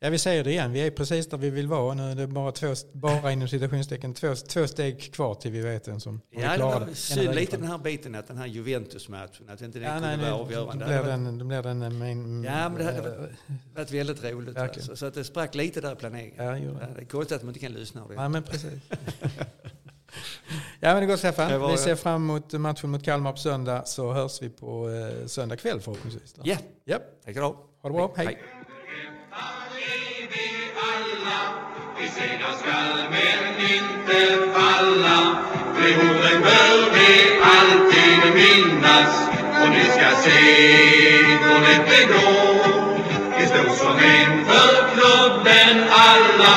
Ja, 0.00 0.10
vi 0.10 0.18
säger 0.18 0.44
det 0.44 0.50
igen. 0.50 0.72
Vi 0.72 0.80
är 0.86 0.90
precis 0.90 1.28
där 1.28 1.38
vi 1.38 1.50
vill 1.50 1.66
vara. 1.66 1.94
Nu 1.94 2.10
är 2.10 2.14
det 2.14 2.26
bara, 2.26 2.52
två, 2.52 2.74
bara 2.92 3.32
inom 3.32 3.48
citationstecken 3.48 4.14
två, 4.14 4.34
två 4.34 4.66
steg 4.66 5.12
kvar 5.14 5.34
till 5.34 5.52
vi 5.52 5.60
vet 5.60 5.88
en 5.88 6.00
som 6.00 6.14
om 6.14 6.20
vi 6.30 6.42
Ja, 6.42 6.50
det 6.50 6.56
klarar 6.56 6.86
det. 7.16 7.22
Ena 7.22 7.32
lite 7.32 7.56
den 7.56 7.66
här 7.66 7.78
biten 7.78 8.14
att 8.14 8.28
den 8.28 8.36
här 8.36 8.46
Juventus-matchen, 8.46 9.48
att 9.48 9.60
inte 9.62 9.78
den 9.78 9.88
Ja, 9.88 9.94
kunde 9.94 10.08
nej, 10.08 10.16
vara 10.16 10.30
nej, 10.30 10.40
avgörande. 10.40 10.84
den, 11.02 11.38
då 11.38 11.44
blir 11.44 11.62
den 11.62 11.82
en 11.82 11.98
main, 11.98 12.44
Ja, 12.44 12.68
men 12.68 12.78
det 12.78 12.84
hade 12.84 13.00
varit- 13.18 13.30
varit 13.74 13.90
väldigt 13.90 14.24
roligt. 14.24 14.56
Verkligen. 14.56 14.96
Så, 14.96 15.06
att 15.06 15.14
det 15.14 15.24
sprack 15.24 15.54
lite 15.54 15.80
där 15.80 15.92
i 15.92 15.96
planeringen. 15.96 16.44
Ja, 16.44 16.52
det 16.96 17.00
är 17.00 17.04
konstigt 17.04 17.36
att 17.36 17.42
man 17.42 17.48
inte 17.48 17.60
kan 17.60 17.72
lyssna. 17.72 18.02
av 18.02 18.08
det. 18.08 18.14
Ja, 18.14 18.28
men 18.28 18.42
precis. 18.42 18.72
ja, 20.80 20.92
men 20.92 21.00
det 21.00 21.06
går 21.06 21.16
Stefan. 21.16 21.60
var- 21.60 21.70
Vi 21.70 21.76
ser 21.78 21.94
fram 21.94 22.14
emot 22.30 22.52
matchen 22.52 22.90
mot 22.90 23.04
Kalmar 23.04 23.32
på 23.32 23.38
söndag 23.38 23.82
så 23.86 24.12
hörs 24.12 24.42
vi 24.42 24.48
på 24.50 24.90
eh, 24.90 25.26
söndag 25.26 25.56
kväll 25.56 25.80
förhoppningsvis. 25.80 26.34
Ja, 26.42 26.56
Ja, 26.84 26.98
tack 27.24 27.32
ska 27.34 27.40
du 27.40 27.46
ha. 27.46 27.56
ha 27.82 27.88
det 27.88 27.94
bra. 27.94 28.12
Hej. 28.16 28.26
vi 28.26 28.34
vi 32.00 32.08
segrar 32.08 32.54
skall 32.60 32.98
men 33.10 33.60
inte 33.76 34.20
falla. 34.54 35.36
De 35.76 35.94
orden 35.94 36.42
bör 36.42 36.90
vi 36.94 37.40
alltid 37.56 38.34
minnas. 38.34 39.28
Och 39.62 39.70
ni 39.70 39.84
ska 39.84 40.10
se 40.24 40.40
hur 41.42 41.60
lätt 41.60 41.88
det 41.90 42.04
går. 42.04 42.98
Vi 43.38 43.46
står 43.46 43.74
som 43.74 43.98
en 43.98 44.44
för 44.44 44.88
klubben 44.94 45.84
alla. 45.90 46.54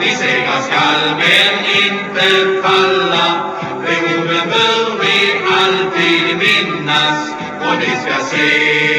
Vi 0.00 0.10
segrar 0.10 0.60
skall 0.60 1.16
men 1.18 1.54
inte 1.84 2.60
falla. 2.62 3.54
De 3.86 4.14
orden 4.14 4.48
bör 4.48 5.00
vi 5.00 5.44
alltid 5.62 6.36
minnas. 6.36 7.30
Och 7.60 7.78
ni 7.78 7.86
ska 7.86 8.24
se 8.36 8.95